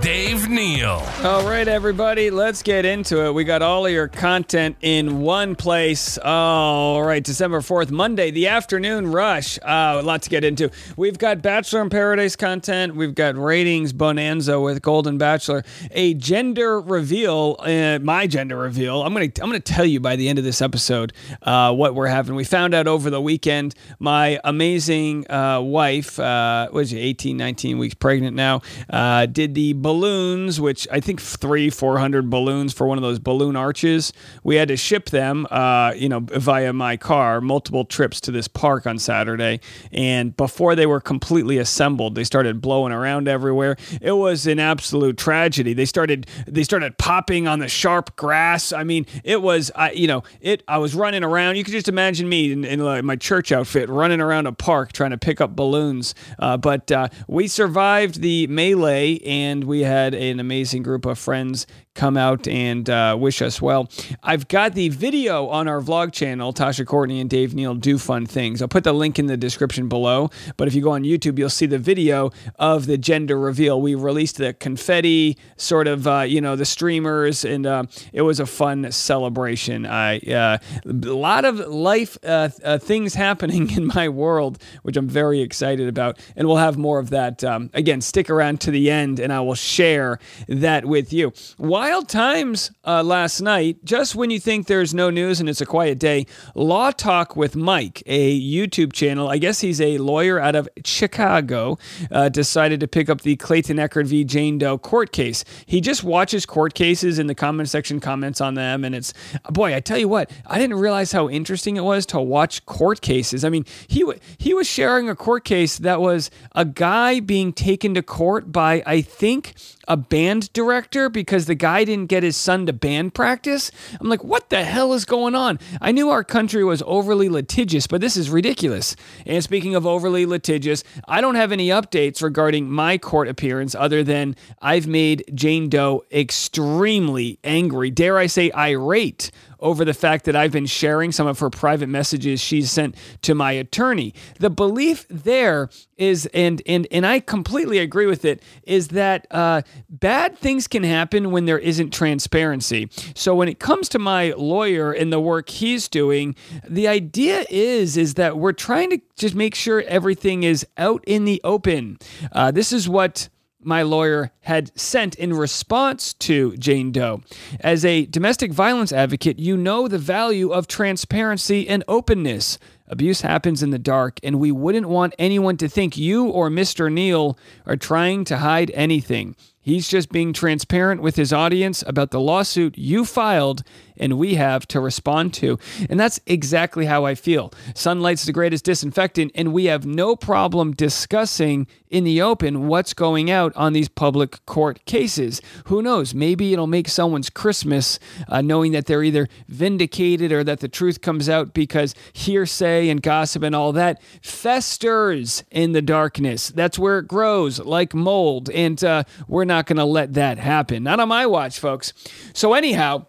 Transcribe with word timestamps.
Dave 0.00 0.48
Neal. 0.48 1.06
All 1.24 1.44
right, 1.44 1.68
everybody, 1.68 2.30
let's 2.30 2.62
get 2.62 2.86
into 2.86 3.26
it. 3.26 3.34
We 3.34 3.44
got 3.44 3.60
all 3.60 3.84
of 3.84 3.92
your 3.92 4.08
content 4.08 4.76
in 4.80 5.20
one 5.20 5.54
place. 5.54 6.16
All 6.16 7.02
right, 7.02 7.22
December 7.22 7.60
4th, 7.60 7.90
Monday, 7.90 8.30
the 8.30 8.46
afternoon 8.46 9.12
rush. 9.12 9.58
Uh, 9.58 9.98
a 10.00 10.02
lot 10.02 10.22
to 10.22 10.30
get 10.30 10.42
into. 10.42 10.70
We've 10.96 11.18
got 11.18 11.42
Bachelor 11.42 11.82
in 11.82 11.90
Paradise 11.90 12.34
content. 12.34 12.96
We've 12.96 13.14
got 13.14 13.36
ratings 13.36 13.92
bonanza 13.92 14.58
with 14.58 14.80
Golden 14.80 15.18
Bachelor. 15.18 15.64
A 15.90 16.14
gender 16.14 16.80
reveal, 16.80 17.56
uh, 17.58 17.98
my 17.98 18.26
gender 18.26 18.56
reveal. 18.56 19.02
I'm 19.02 19.12
going 19.12 19.30
to 19.30 19.42
I'm 19.42 19.50
gonna 19.50 19.60
tell 19.60 19.84
you 19.84 20.00
by 20.00 20.16
the 20.16 20.30
end 20.30 20.38
of 20.38 20.44
this 20.46 20.62
episode 20.62 21.12
uh, 21.42 21.74
what 21.74 21.94
we're 21.94 22.06
having. 22.06 22.34
We 22.34 22.44
found 22.44 22.72
out 22.72 22.86
over 22.86 23.10
the 23.10 23.20
weekend 23.20 23.74
my 23.98 24.40
amazing 24.44 25.30
uh, 25.30 25.60
wife, 25.60 26.18
uh, 26.18 26.68
what 26.70 26.80
is 26.84 26.90
she, 26.90 26.98
18, 26.98 27.36
19 27.36 27.76
weeks 27.76 27.94
pregnant 27.94 28.34
now, 28.34 28.62
uh, 28.88 29.26
did 29.26 29.54
the 29.54 29.74
balloons, 29.90 30.60
which 30.60 30.86
I 30.92 31.00
think 31.00 31.20
three, 31.20 31.68
400 31.68 32.30
balloons 32.30 32.72
for 32.72 32.86
one 32.86 32.96
of 32.96 33.02
those 33.02 33.18
balloon 33.18 33.56
arches. 33.56 34.12
We 34.44 34.54
had 34.54 34.68
to 34.68 34.76
ship 34.76 35.10
them, 35.10 35.48
uh, 35.50 35.94
you 35.96 36.08
know, 36.08 36.20
via 36.20 36.72
my 36.72 36.96
car, 36.96 37.40
multiple 37.40 37.84
trips 37.84 38.20
to 38.20 38.30
this 38.30 38.46
park 38.46 38.86
on 38.86 39.00
Saturday. 39.00 39.58
And 39.90 40.36
before 40.36 40.76
they 40.76 40.86
were 40.86 41.00
completely 41.00 41.58
assembled, 41.58 42.14
they 42.14 42.22
started 42.22 42.60
blowing 42.60 42.92
around 42.92 43.26
everywhere. 43.26 43.76
It 44.00 44.12
was 44.12 44.46
an 44.46 44.60
absolute 44.60 45.16
tragedy. 45.16 45.72
They 45.72 45.86
started, 45.86 46.28
they 46.46 46.62
started 46.62 46.96
popping 46.96 47.48
on 47.48 47.58
the 47.58 47.66
sharp 47.66 48.14
grass. 48.14 48.72
I 48.72 48.84
mean, 48.84 49.06
it 49.24 49.42
was, 49.42 49.72
I, 49.74 49.90
you 49.90 50.06
know, 50.06 50.22
it. 50.40 50.62
I 50.68 50.78
was 50.78 50.94
running 50.94 51.24
around. 51.24 51.56
You 51.56 51.64
could 51.64 51.72
just 51.72 51.88
imagine 51.88 52.28
me 52.28 52.52
in, 52.52 52.64
in 52.64 52.78
like 52.78 53.02
my 53.02 53.16
church 53.16 53.50
outfit 53.50 53.88
running 53.88 54.20
around 54.20 54.46
a 54.46 54.52
park 54.52 54.92
trying 54.92 55.10
to 55.10 55.18
pick 55.18 55.40
up 55.40 55.56
balloons. 55.56 56.14
Uh, 56.38 56.56
but 56.56 56.92
uh, 56.92 57.08
we 57.26 57.48
survived 57.48 58.20
the 58.20 58.46
melee, 58.46 59.18
and 59.26 59.64
we 59.64 59.79
had 59.80 60.14
an 60.14 60.40
amazing 60.40 60.82
group 60.82 61.06
of 61.06 61.18
friends 61.18 61.66
come 61.94 62.16
out 62.16 62.46
and 62.46 62.88
uh, 62.88 63.16
wish 63.18 63.42
us 63.42 63.60
well. 63.60 63.90
I've 64.22 64.48
got 64.48 64.74
the 64.74 64.88
video 64.88 65.48
on 65.48 65.68
our 65.68 65.80
vlog 65.80 66.12
channel, 66.12 66.52
Tasha 66.52 66.86
Courtney 66.86 67.20
and 67.20 67.28
Dave 67.28 67.54
Neal 67.54 67.74
do 67.74 67.98
fun 67.98 68.26
things. 68.26 68.62
I'll 68.62 68.68
put 68.68 68.84
the 68.84 68.92
link 68.92 69.18
in 69.18 69.26
the 69.26 69.36
description 69.36 69.88
below. 69.88 70.30
But 70.56 70.68
if 70.68 70.74
you 70.74 70.82
go 70.82 70.92
on 70.92 71.02
YouTube, 71.02 71.38
you'll 71.38 71.50
see 71.50 71.66
the 71.66 71.78
video 71.78 72.30
of 72.58 72.86
the 72.86 72.96
gender 72.96 73.38
reveal. 73.38 73.80
We 73.80 73.94
released 73.94 74.36
the 74.36 74.54
confetti, 74.54 75.36
sort 75.56 75.88
of, 75.88 76.06
uh, 76.06 76.20
you 76.20 76.40
know, 76.40 76.56
the 76.56 76.64
streamers, 76.64 77.44
and 77.44 77.66
uh, 77.66 77.84
it 78.12 78.22
was 78.22 78.40
a 78.40 78.46
fun 78.46 78.90
celebration. 78.92 79.84
I 79.86 80.18
uh, 80.18 80.58
a 80.86 80.92
lot 80.92 81.44
of 81.44 81.58
life 81.58 82.16
uh, 82.24 82.50
uh, 82.64 82.78
things 82.78 83.14
happening 83.14 83.70
in 83.76 83.86
my 83.86 84.08
world, 84.08 84.62
which 84.82 84.96
I'm 84.96 85.08
very 85.08 85.40
excited 85.40 85.88
about, 85.88 86.18
and 86.36 86.46
we'll 86.46 86.56
have 86.56 86.76
more 86.76 86.98
of 86.98 87.10
that. 87.10 87.42
Um, 87.42 87.70
again, 87.74 88.00
stick 88.00 88.30
around 88.30 88.60
to 88.62 88.70
the 88.70 88.90
end, 88.90 89.18
and 89.18 89.32
I 89.32 89.40
will 89.40 89.54
share 89.54 90.18
that 90.48 90.84
with 90.84 91.12
you. 91.12 91.32
Wild 91.80 92.10
times 92.10 92.70
uh, 92.84 93.02
last 93.02 93.40
night, 93.40 93.82
just 93.86 94.14
when 94.14 94.28
you 94.28 94.38
think 94.38 94.66
there's 94.66 94.92
no 94.92 95.08
news 95.08 95.40
and 95.40 95.48
it's 95.48 95.62
a 95.62 95.66
quiet 95.66 95.98
day, 95.98 96.26
Law 96.54 96.90
Talk 96.90 97.36
with 97.36 97.56
Mike, 97.56 98.02
a 98.04 98.38
YouTube 98.38 98.92
channel, 98.92 99.30
I 99.30 99.38
guess 99.38 99.62
he's 99.62 99.80
a 99.80 99.96
lawyer 99.96 100.38
out 100.38 100.54
of 100.54 100.68
Chicago, 100.84 101.78
uh, 102.10 102.28
decided 102.28 102.80
to 102.80 102.86
pick 102.86 103.08
up 103.08 103.22
the 103.22 103.34
Clayton 103.36 103.78
Echard 103.78 104.08
v. 104.08 104.24
Jane 104.24 104.58
Doe 104.58 104.76
court 104.76 105.10
case. 105.10 105.42
He 105.64 105.80
just 105.80 106.04
watches 106.04 106.44
court 106.44 106.74
cases 106.74 107.18
in 107.18 107.28
the 107.28 107.34
comment 107.34 107.70
section, 107.70 107.98
comments 107.98 108.42
on 108.42 108.56
them, 108.56 108.84
and 108.84 108.94
it's, 108.94 109.14
boy, 109.48 109.74
I 109.74 109.80
tell 109.80 109.96
you 109.96 110.06
what, 110.06 110.30
I 110.46 110.58
didn't 110.58 110.76
realize 110.76 111.12
how 111.12 111.30
interesting 111.30 111.78
it 111.78 111.84
was 111.84 112.04
to 112.06 112.20
watch 112.20 112.66
court 112.66 113.00
cases. 113.00 113.42
I 113.42 113.48
mean, 113.48 113.64
he, 113.88 114.00
w- 114.00 114.20
he 114.36 114.52
was 114.52 114.68
sharing 114.68 115.08
a 115.08 115.16
court 115.16 115.46
case 115.46 115.78
that 115.78 116.02
was 116.02 116.30
a 116.54 116.66
guy 116.66 117.20
being 117.20 117.54
taken 117.54 117.94
to 117.94 118.02
court 118.02 118.52
by, 118.52 118.82
I 118.84 119.00
think, 119.00 119.54
a 119.88 119.96
band 119.96 120.52
director 120.52 121.08
because 121.08 121.46
the 121.46 121.54
guy 121.54 121.69
didn't 121.84 122.06
get 122.06 122.22
his 122.22 122.36
son 122.36 122.66
to 122.66 122.72
band 122.72 123.14
practice. 123.14 123.70
I'm 124.00 124.08
like, 124.08 124.24
what 124.24 124.50
the 124.50 124.64
hell 124.64 124.92
is 124.92 125.04
going 125.04 125.34
on? 125.34 125.58
I 125.80 125.92
knew 125.92 126.10
our 126.10 126.24
country 126.24 126.64
was 126.64 126.82
overly 126.86 127.28
litigious, 127.28 127.86
but 127.86 128.00
this 128.00 128.16
is 128.16 128.30
ridiculous. 128.30 128.96
And 129.26 129.42
speaking 129.42 129.74
of 129.74 129.86
overly 129.86 130.26
litigious, 130.26 130.84
I 131.06 131.20
don't 131.20 131.36
have 131.36 131.52
any 131.52 131.68
updates 131.68 132.22
regarding 132.22 132.70
my 132.70 132.98
court 132.98 133.28
appearance 133.28 133.74
other 133.74 134.02
than 134.02 134.36
I've 134.60 134.86
made 134.86 135.24
Jane 135.34 135.68
Doe 135.68 136.04
extremely 136.12 137.38
angry, 137.44 137.90
dare 137.90 138.18
I 138.18 138.26
say 138.26 138.50
irate 138.52 139.30
over 139.60 139.84
the 139.84 139.94
fact 139.94 140.24
that 140.24 140.36
I've 140.36 140.52
been 140.52 140.66
sharing 140.66 141.12
some 141.12 141.26
of 141.26 141.38
her 141.40 141.50
private 141.50 141.88
messages 141.88 142.40
she's 142.40 142.70
sent 142.70 142.94
to 143.22 143.34
my 143.34 143.52
attorney. 143.52 144.14
The 144.38 144.50
belief 144.50 145.06
there 145.08 145.70
is, 145.96 146.26
and 146.32 146.62
and 146.66 146.86
and 146.90 147.06
I 147.06 147.20
completely 147.20 147.78
agree 147.78 148.06
with 148.06 148.24
it, 148.24 148.42
is 148.64 148.88
that 148.88 149.26
uh, 149.30 149.62
bad 149.88 150.38
things 150.38 150.66
can 150.66 150.82
happen 150.82 151.30
when 151.30 151.44
there 151.44 151.58
isn't 151.58 151.92
transparency. 151.92 152.88
So 153.14 153.34
when 153.34 153.48
it 153.48 153.58
comes 153.58 153.88
to 153.90 153.98
my 153.98 154.32
lawyer 154.36 154.92
and 154.92 155.12
the 155.12 155.20
work 155.20 155.48
he's 155.48 155.88
doing, 155.88 156.34
the 156.68 156.88
idea 156.88 157.44
is 157.50 157.96
is 157.96 158.14
that 158.14 158.38
we're 158.38 158.52
trying 158.52 158.90
to 158.90 159.00
just 159.16 159.34
make 159.34 159.54
sure 159.54 159.82
everything 159.86 160.42
is 160.42 160.66
out 160.76 161.04
in 161.06 161.24
the 161.24 161.40
open. 161.44 161.98
Uh, 162.32 162.50
this 162.50 162.72
is 162.72 162.88
what 162.88 163.28
my 163.62 163.82
lawyer 163.82 164.30
had 164.40 164.78
sent 164.78 165.14
in 165.16 165.34
response 165.34 166.14
to 166.14 166.56
Jane 166.56 166.92
Doe. 166.92 167.22
As 167.60 167.84
a 167.84 168.06
domestic 168.06 168.52
violence 168.52 168.92
advocate, 168.92 169.38
you 169.38 169.56
know 169.56 169.88
the 169.88 169.98
value 169.98 170.50
of 170.50 170.66
transparency 170.66 171.68
and 171.68 171.84
openness. 171.88 172.58
Abuse 172.88 173.20
happens 173.20 173.62
in 173.62 173.70
the 173.70 173.78
dark, 173.78 174.18
and 174.22 174.40
we 174.40 174.50
wouldn't 174.50 174.88
want 174.88 175.14
anyone 175.18 175.56
to 175.58 175.68
think 175.68 175.96
you 175.96 176.26
or 176.26 176.50
Mr. 176.50 176.92
Neal 176.92 177.38
are 177.64 177.76
trying 177.76 178.24
to 178.24 178.38
hide 178.38 178.70
anything. 178.74 179.36
He's 179.62 179.88
just 179.88 180.10
being 180.10 180.32
transparent 180.32 181.02
with 181.02 181.16
his 181.16 181.32
audience 181.32 181.84
about 181.86 182.10
the 182.10 182.20
lawsuit 182.20 182.78
you 182.78 183.04
filed 183.04 183.62
and 184.00 184.18
we 184.18 184.34
have 184.34 184.66
to 184.68 184.80
respond 184.80 185.32
to. 185.34 185.58
And 185.88 186.00
that's 186.00 186.18
exactly 186.26 186.86
how 186.86 187.04
I 187.04 187.14
feel. 187.14 187.52
Sunlight's 187.74 188.24
the 188.24 188.32
greatest 188.32 188.64
disinfectant, 188.64 189.30
and 189.36 189.52
we 189.52 189.66
have 189.66 189.86
no 189.86 190.16
problem 190.16 190.72
discussing 190.72 191.68
in 191.88 192.04
the 192.04 192.22
open 192.22 192.66
what's 192.68 192.94
going 192.94 193.30
out 193.30 193.52
on 193.54 193.72
these 193.72 193.88
public 193.88 194.44
court 194.46 194.84
cases. 194.86 195.42
Who 195.66 195.82
knows? 195.82 196.14
Maybe 196.14 196.52
it'll 196.52 196.66
make 196.66 196.88
someone's 196.88 197.30
Christmas 197.30 197.98
uh, 198.28 198.40
knowing 198.40 198.72
that 198.72 198.86
they're 198.86 199.02
either 199.02 199.28
vindicated 199.48 200.32
or 200.32 200.42
that 200.44 200.60
the 200.60 200.68
truth 200.68 201.00
comes 201.00 201.28
out 201.28 201.52
because 201.52 201.94
hearsay 202.12 202.88
and 202.88 203.02
gossip 203.02 203.42
and 203.42 203.54
all 203.54 203.72
that 203.72 204.00
festers 204.22 205.44
in 205.50 205.72
the 205.72 205.82
darkness. 205.82 206.48
That's 206.48 206.78
where 206.78 206.98
it 206.98 207.08
grows 207.08 207.58
like 207.60 207.92
mold. 207.92 208.48
And 208.50 208.82
uh, 208.82 209.04
we're 209.28 209.44
not 209.44 209.66
going 209.66 209.76
to 209.76 209.84
let 209.84 210.14
that 210.14 210.38
happen. 210.38 210.84
Not 210.84 211.00
on 211.00 211.08
my 211.08 211.26
watch, 211.26 211.58
folks. 211.58 211.92
So, 212.32 212.54
anyhow, 212.54 213.06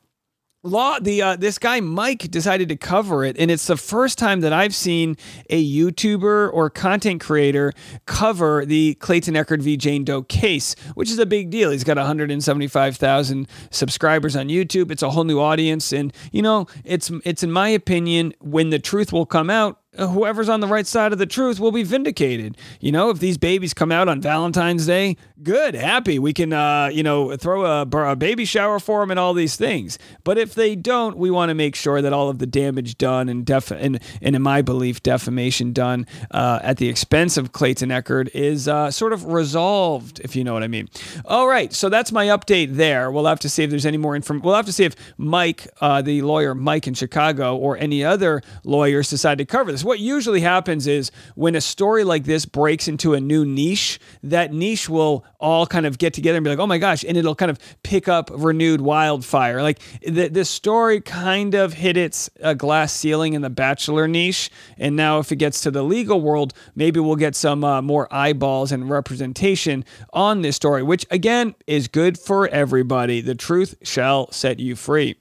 law 0.64 1.00
the 1.00 1.22
uh, 1.22 1.36
this 1.36 1.58
guy 1.58 1.80
Mike 1.80 2.30
decided 2.30 2.70
to 2.70 2.76
cover 2.76 3.24
it 3.24 3.36
and 3.40 3.50
it's 3.50 3.66
the 3.66 3.78
first 3.78 4.18
time 4.20 4.42
that 4.42 4.54
I've 4.54 4.76
seen 4.76 5.18
a 5.50 5.64
YouTuber 5.64 6.54
or 6.54 6.70
content 6.70 7.20
creator 7.20 7.74
cover 8.06 8.64
the 8.64 8.94
Clayton 8.96 9.34
Echard 9.34 9.62
v. 9.62 9.76
Jane 9.76 10.04
Doe 10.04 10.22
case 10.22 10.76
which 10.94 11.10
is 11.10 11.18
a 11.18 11.26
big 11.26 11.50
deal. 11.50 11.72
He's 11.72 11.84
got 11.84 11.98
175,000 11.98 13.48
subscribers 13.72 14.36
on 14.36 14.50
YouTube. 14.50 14.92
It's 14.92 15.04
a 15.04 15.10
whole 15.10 15.24
new 15.24 15.40
audience 15.40 15.92
and 15.92 16.14
you 16.32 16.44
know 16.44 16.68
it's 16.86 17.12
it's 17.26 17.42
in 17.42 17.52
my 17.52 17.70
opinion 17.70 18.34
when 18.40 18.70
the 18.70 18.80
truth 18.80 19.12
will 19.12 19.26
come 19.26 19.50
out 19.50 19.81
whoever's 19.98 20.48
on 20.48 20.62
the 20.62 20.68
right 20.68 20.88
side 20.88 21.12
of 21.12 21.20
the 21.20 21.26
truth 21.26 21.60
will 21.60 21.72
be 21.72 21.84
vindicated. 21.84 22.58
You 22.80 22.92
know, 22.92 23.10
if 23.10 23.20
these 23.20 23.38
babies 23.38 23.74
come 23.74 23.92
out 23.92 24.08
on 24.08 24.22
Valentine's 24.22 24.86
Day, 24.86 25.18
good, 25.44 25.76
happy. 25.76 26.18
We 26.18 26.34
can, 26.34 26.54
uh, 26.54 26.90
you 26.94 27.04
know, 27.04 27.36
throw 27.36 27.66
a, 27.66 27.82
a, 27.82 28.16
baby 28.16 28.46
shower 28.46 28.80
for 28.80 29.02
them 29.02 29.12
and 29.12 29.20
all 29.20 29.34
these 29.34 29.58
things. 29.58 30.00
But 30.24 30.38
if 30.38 30.56
they 30.56 30.76
don't, 30.76 31.18
we 31.18 31.30
want 31.30 31.50
to 31.50 31.56
make 31.56 31.76
sure 31.76 32.02
that 32.02 32.14
all 32.14 32.30
of 32.30 32.40
the 32.40 32.46
damage 32.46 32.98
done 32.98 33.28
and, 33.28 33.46
def- 33.46 33.72
and, 33.72 34.00
and 34.22 34.36
in 34.36 34.42
my 34.42 34.62
belief, 34.62 35.04
defamation 35.04 35.74
done 35.74 36.08
uh, 36.32 36.60
at 36.62 36.78
the 36.78 36.88
expense 36.88 37.36
of 37.36 37.52
Clayton 37.52 37.90
Echard 37.90 38.30
is 38.34 38.68
uh, 38.68 38.92
sort 38.92 39.12
of 39.12 39.26
resolved, 39.26 40.20
if 40.22 40.36
you 40.36 40.44
know 40.44 40.54
what 40.54 40.64
I 40.64 40.68
mean. 40.68 40.88
All 41.26 41.48
right, 41.48 41.74
so 41.74 41.90
that's 41.90 42.12
my 42.12 42.28
update 42.28 42.76
there. 42.76 43.12
We'll 43.12 43.26
have 43.26 43.40
to 43.42 43.50
see 43.50 43.64
if 43.64 43.70
there's 43.70 43.86
any 43.86 43.98
more 43.98 44.16
information. 44.16 44.46
We'll 44.46 44.56
have 44.56 44.66
to 44.68 44.74
see 44.74 44.86
if 44.86 44.96
Mike, 45.18 45.68
uh, 45.82 46.02
the 46.02 46.22
lawyer 46.22 46.56
Mike 46.56 46.88
in 46.88 46.94
Chicago, 46.94 47.58
or 47.58 47.78
any 47.78 48.06
other 48.06 48.42
lawyers 48.64 49.10
decide 49.10 49.38
to 49.40 49.46
cover 49.46 49.72
this. 49.72 49.81
This. 49.82 49.86
What 49.88 50.00
usually 50.00 50.42
happens 50.42 50.88
is 50.88 51.12
when 51.36 51.56
a 51.56 51.62
story 51.62 52.04
like 52.04 52.24
this 52.24 52.46
breaks 52.46 52.88
into 52.88 53.14
a 53.14 53.20
new 53.20 53.46
niche, 53.46 54.00
that 54.24 54.54
niche 54.54 54.90
will 54.90 55.26
all 55.40 55.66
kind 55.66 55.86
of 55.86 55.98
get 55.98 56.14
together 56.14 56.38
and 56.38 56.44
be 56.44 56.50
like, 56.50 56.60
oh 56.60 56.68
my 56.68 56.78
gosh, 56.78 57.04
and 57.04 57.18
it'll 57.18 57.36
kind 57.36 57.52
of 57.52 57.60
pick 57.84 58.08
up 58.08 58.30
renewed 58.34 58.82
wildfire. 58.82 59.62
Like 59.62 59.80
the, 60.02 60.28
this 60.30 60.50
story 60.50 61.02
kind 61.02 61.56
of 61.56 61.74
hit 61.74 61.98
its 61.98 62.30
uh, 62.44 62.54
glass 62.54 62.94
ceiling 62.94 63.34
in 63.34 63.42
the 63.42 63.50
bachelor 63.50 64.08
niche. 64.08 64.50
And 64.78 64.96
now 64.96 65.20
if 65.20 65.32
it 65.32 65.38
gets 65.38 65.62
to 65.62 65.72
the 65.72 65.84
legal 65.84 66.22
world, 66.22 66.54
maybe 66.76 67.00
we'll 67.00 67.16
get 67.16 67.36
some 67.36 67.64
uh, 67.64 67.82
more 67.82 68.08
eyeballs 68.12 68.72
and 68.72 68.90
representation 68.90 69.84
on 70.14 70.42
this 70.42 70.56
story, 70.56 70.84
which 70.84 71.06
again 71.10 71.56
is 71.68 71.88
good 71.88 72.18
for 72.18 72.48
everybody. 72.50 73.22
The 73.22 73.36
truth 73.36 73.76
shall 73.84 74.32
set 74.32 74.60
you 74.60 74.76
free. 74.76 75.16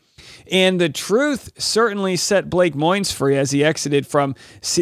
And 0.50 0.80
the 0.80 0.88
truth 0.88 1.50
certainly 1.58 2.16
set 2.16 2.50
Blake 2.50 2.74
Moynes 2.74 3.12
free 3.12 3.36
as 3.36 3.50
he 3.50 3.64
exited 3.64 4.06
from 4.06 4.34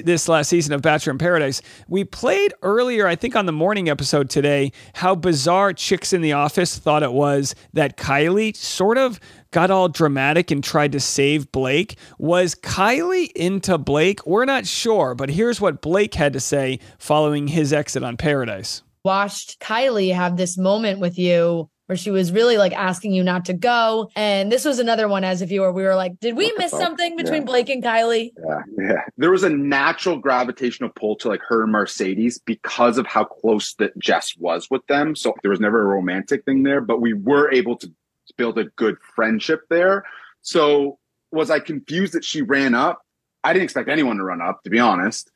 this 0.05 0.28
last 0.28 0.49
season 0.49 0.72
of 0.75 0.82
Bachelor 0.82 1.12
in 1.12 1.19
Paradise. 1.19 1.62
We 1.88 2.05
played 2.05 2.55
earlier, 2.62 3.06
I 3.06 3.16
think 3.16 3.37
on 3.37 3.46
the 3.46 3.52
morning 3.52 3.88
episode 3.88 4.31
today, 4.31 4.72
how 4.94 5.14
bizarre 5.14 5.72
Chicks 5.72 6.12
in 6.12 6.20
the 6.20 6.32
Office 6.32 6.78
thought 6.78 7.02
it 7.02 7.12
was 7.12 7.55
that 7.72 7.96
Kylie 7.96 8.56
sort 8.56 8.99
of 8.99 9.20
got 9.50 9.70
all 9.70 9.88
dramatic 9.88 10.50
and 10.50 10.62
tried 10.62 10.93
to 10.93 11.00
save 11.00 11.50
Blake. 11.52 11.96
Was 12.19 12.54
Kylie 12.54 13.32
into 13.32 13.78
Blake? 13.78 14.26
We're 14.26 14.44
not 14.44 14.66
sure, 14.66 15.14
but 15.14 15.31
here's 15.31 15.61
what 15.61 15.81
Blake 15.81 16.14
had 16.14 16.34
to 16.34 16.40
say 16.40 16.81
following 16.99 17.49
his 17.49 17.72
exit 17.72 18.02
on 18.02 18.16
Paradise. 18.16 18.82
Watched 19.04 19.61
Kylie 19.61 20.14
have 20.14 20.37
this 20.37 20.58
moment 20.58 20.99
with 21.00 21.19
you 21.19 21.70
where 21.88 21.96
she 21.96 22.11
was 22.11 22.31
really 22.32 22.58
like 22.58 22.75
asking 22.75 23.12
you 23.12 23.25
not 23.25 23.46
to 23.46 23.55
go. 23.55 24.11
And 24.14 24.52
this 24.52 24.67
was 24.67 24.79
another 24.79 25.08
one 25.08 25.25
as 25.25 25.40
a 25.40 25.46
viewer. 25.46 25.73
We 25.73 25.85
were 25.85 25.94
like, 25.94 26.20
did 26.20 26.37
we 26.37 26.52
miss 26.58 26.70
something 26.70 27.17
between 27.17 27.43
yeah. 27.43 27.46
Blake 27.46 27.70
and 27.70 27.82
Kylie? 27.82 28.32
Yeah. 28.46 28.62
Yeah. 28.79 29.02
There 29.17 29.31
was 29.31 29.43
a 29.43 29.49
natural 29.49 30.19
gravitational 30.19 30.90
pull 30.90 31.17
to 31.17 31.29
like 31.29 31.40
her 31.49 31.62
and 31.62 31.73
Mercedes 31.73 32.38
because 32.38 32.99
of 32.99 33.06
how 33.06 33.25
close 33.25 33.73
that 33.76 33.99
Jess 33.99 34.37
was 34.37 34.69
with 34.70 34.87
them. 34.87 35.17
So 35.17 35.35
there 35.40 35.50
was 35.50 35.61
never 35.61 35.81
a 35.81 35.87
romantic 35.87 36.44
thing 36.44 36.62
there, 36.62 36.82
but 36.82 37.00
we 37.00 37.14
were 37.14 37.50
able 37.50 37.76
to 37.76 37.90
build 38.37 38.58
a 38.58 38.64
good 38.64 38.99
friendship 39.14 39.62
there. 39.70 40.05
So 40.43 40.99
was 41.32 41.50
I 41.50 41.58
confused 41.58 42.12
that 42.12 42.23
she 42.23 42.43
ran 42.43 42.75
up? 42.75 43.00
I 43.43 43.55
didn't 43.55 43.64
expect 43.64 43.88
anyone 43.88 44.19
to 44.19 44.25
run 44.25 44.43
up, 44.43 44.62
to 44.64 44.70
be 44.70 44.79
honest. 44.79 45.31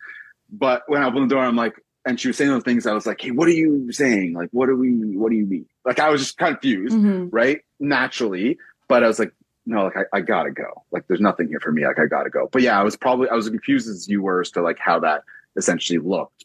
But 0.51 0.83
when 0.87 1.03
I 1.03 1.07
opened 1.07 1.31
the 1.31 1.35
door, 1.35 1.45
I'm 1.45 1.57
like, 1.57 1.77
and 2.05 2.21
she 2.21 2.29
was 2.29 2.37
saying 2.37 2.51
those 2.51 2.63
things. 2.63 2.87
I 2.87 2.93
was 2.93 3.07
like, 3.07 3.21
"Hey, 3.21 3.31
what 3.31 3.49
are 3.49 3.53
you 3.53 3.91
saying? 3.93 4.35
Like, 4.35 4.49
what 4.51 4.67
do 4.67 4.77
we? 4.77 4.91
What 5.17 5.31
do 5.31 5.37
you 5.37 5.47
mean?" 5.47 5.67
Like, 5.85 5.99
I 5.99 6.11
was 6.11 6.21
just 6.21 6.39
confused, 6.39 6.95
mm-hmm. 6.95 7.29
right? 7.31 7.61
Naturally, 7.81 8.59
but 8.89 9.03
I 9.03 9.09
was 9.09 9.19
like, 9.19 9.33
"No, 9.67 9.85
like, 9.85 9.97
I, 9.97 10.19
I 10.19 10.21
gotta 10.21 10.51
go. 10.51 10.85
Like, 10.91 11.07
there's 11.09 11.21
nothing 11.21 11.49
here 11.49 11.61
for 11.61 11.73
me. 11.73 11.87
Like, 11.87 11.99
I 11.99 12.07
gotta 12.07 12.31
go." 12.31 12.49
But 12.53 12.63
yeah, 12.63 12.79
I 12.79 12.83
was 12.83 12.97
probably 12.97 13.29
I 13.29 13.35
was 13.35 13.49
confused 13.49 13.89
as 13.89 14.09
you 14.09 14.23
were 14.23 14.41
as 14.41 14.51
to 14.53 14.63
like 14.63 14.79
how 14.79 15.01
that 15.01 15.25
essentially 15.57 15.99
looked. 15.99 16.45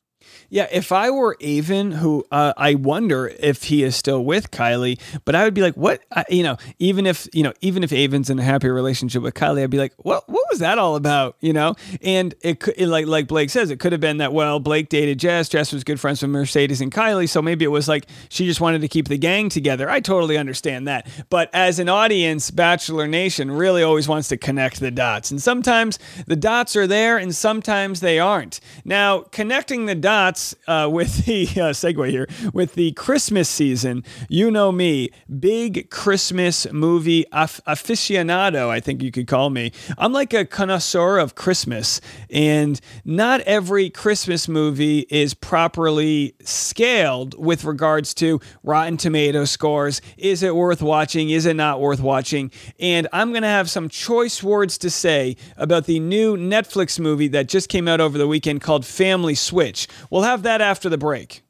Yeah, 0.49 0.67
if 0.71 0.91
I 0.91 1.09
were 1.09 1.35
Aven, 1.41 1.91
who 1.91 2.25
uh, 2.31 2.53
I 2.55 2.75
wonder 2.75 3.33
if 3.39 3.63
he 3.63 3.83
is 3.83 3.95
still 3.95 4.23
with 4.23 4.49
Kylie, 4.51 4.99
but 5.25 5.35
I 5.35 5.43
would 5.43 5.53
be 5.53 5.61
like, 5.61 5.75
what? 5.75 6.01
I, 6.11 6.23
you 6.29 6.43
know, 6.43 6.57
even 6.79 7.05
if 7.05 7.27
you 7.33 7.43
know, 7.43 7.53
even 7.61 7.83
if 7.83 7.91
Aven's 7.91 8.29
in 8.29 8.39
a 8.39 8.43
happy 8.43 8.69
relationship 8.69 9.23
with 9.23 9.33
Kylie, 9.33 9.63
I'd 9.63 9.69
be 9.69 9.77
like, 9.77 9.93
what? 9.97 10.27
What 10.29 10.45
was 10.49 10.59
that 10.59 10.77
all 10.77 10.95
about? 10.95 11.35
You 11.41 11.53
know? 11.53 11.75
And 12.01 12.33
it 12.41 12.61
could, 12.61 12.79
like 12.79 13.07
like 13.07 13.27
Blake 13.27 13.49
says, 13.49 13.71
it 13.71 13.79
could 13.79 13.91
have 13.91 14.01
been 14.01 14.17
that 14.17 14.31
well, 14.31 14.59
Blake 14.59 14.89
dated 14.89 15.19
Jess, 15.19 15.49
Jess 15.49 15.73
was 15.73 15.83
good 15.83 15.99
friends 15.99 16.21
with 16.21 16.31
Mercedes 16.31 16.81
and 16.81 16.91
Kylie, 16.91 17.29
so 17.29 17.41
maybe 17.41 17.65
it 17.65 17.69
was 17.69 17.87
like 17.87 18.07
she 18.29 18.45
just 18.45 18.61
wanted 18.61 18.81
to 18.81 18.87
keep 18.87 19.09
the 19.09 19.17
gang 19.17 19.49
together. 19.49 19.89
I 19.89 19.99
totally 19.99 20.37
understand 20.37 20.87
that, 20.87 21.07
but 21.29 21.49
as 21.53 21.79
an 21.79 21.89
audience, 21.89 22.51
Bachelor 22.51 23.07
Nation 23.07 23.51
really 23.51 23.83
always 23.83 24.07
wants 24.07 24.29
to 24.29 24.37
connect 24.37 24.79
the 24.79 24.91
dots, 24.91 25.29
and 25.31 25.41
sometimes 25.41 25.99
the 26.25 26.35
dots 26.35 26.75
are 26.75 26.87
there, 26.87 27.17
and 27.17 27.35
sometimes 27.35 27.99
they 27.99 28.19
aren't. 28.19 28.59
Now, 28.85 29.21
connecting 29.31 29.85
the 29.85 29.95
dots 29.95 30.16
uh, 30.17 30.89
with 30.91 31.25
the 31.25 31.43
uh, 31.43 31.73
segue 31.73 32.09
here 32.09 32.27
with 32.53 32.73
the 32.73 32.91
Christmas 32.93 33.47
season. 33.47 34.03
You 34.29 34.49
know 34.49 34.71
me, 34.71 35.09
big 35.39 35.89
Christmas 35.91 36.71
movie 36.71 37.25
af- 37.31 37.61
aficionado. 37.67 38.69
I 38.69 38.79
think 38.79 39.03
you 39.03 39.11
could 39.11 39.27
call 39.27 39.49
me. 39.51 39.71
I'm 39.97 40.13
like 40.13 40.33
a 40.33 40.43
connoisseur 40.43 41.19
of 41.19 41.35
Christmas, 41.35 42.01
and 42.31 42.79
not 43.05 43.41
every 43.41 43.89
Christmas 43.89 44.47
movie 44.47 45.05
is 45.09 45.33
properly 45.35 46.35
scaled 46.43 47.37
with 47.37 47.63
regards 47.63 48.13
to 48.15 48.41
Rotten 48.63 48.97
Tomato 48.97 49.45
scores. 49.45 50.01
Is 50.17 50.41
it 50.41 50.55
worth 50.55 50.81
watching? 50.81 51.29
Is 51.29 51.45
it 51.45 51.55
not 51.55 51.79
worth 51.79 51.99
watching? 51.99 52.51
And 52.79 53.07
I'm 53.13 53.33
gonna 53.33 53.47
have 53.47 53.69
some 53.69 53.87
choice 53.87 54.41
words 54.41 54.77
to 54.79 54.89
say 54.89 55.37
about 55.57 55.85
the 55.85 55.99
new 55.99 56.35
Netflix 56.35 56.99
movie 56.99 57.27
that 57.29 57.47
just 57.47 57.69
came 57.69 57.87
out 57.87 58.01
over 58.01 58.17
the 58.17 58.27
weekend 58.27 58.61
called 58.61 58.83
Family 58.83 59.35
Switch. 59.35 59.87
We'll 60.09 60.23
have 60.23 60.43
that 60.43 60.61
after 60.61 60.89
the 60.89 60.97
break. 60.97 61.43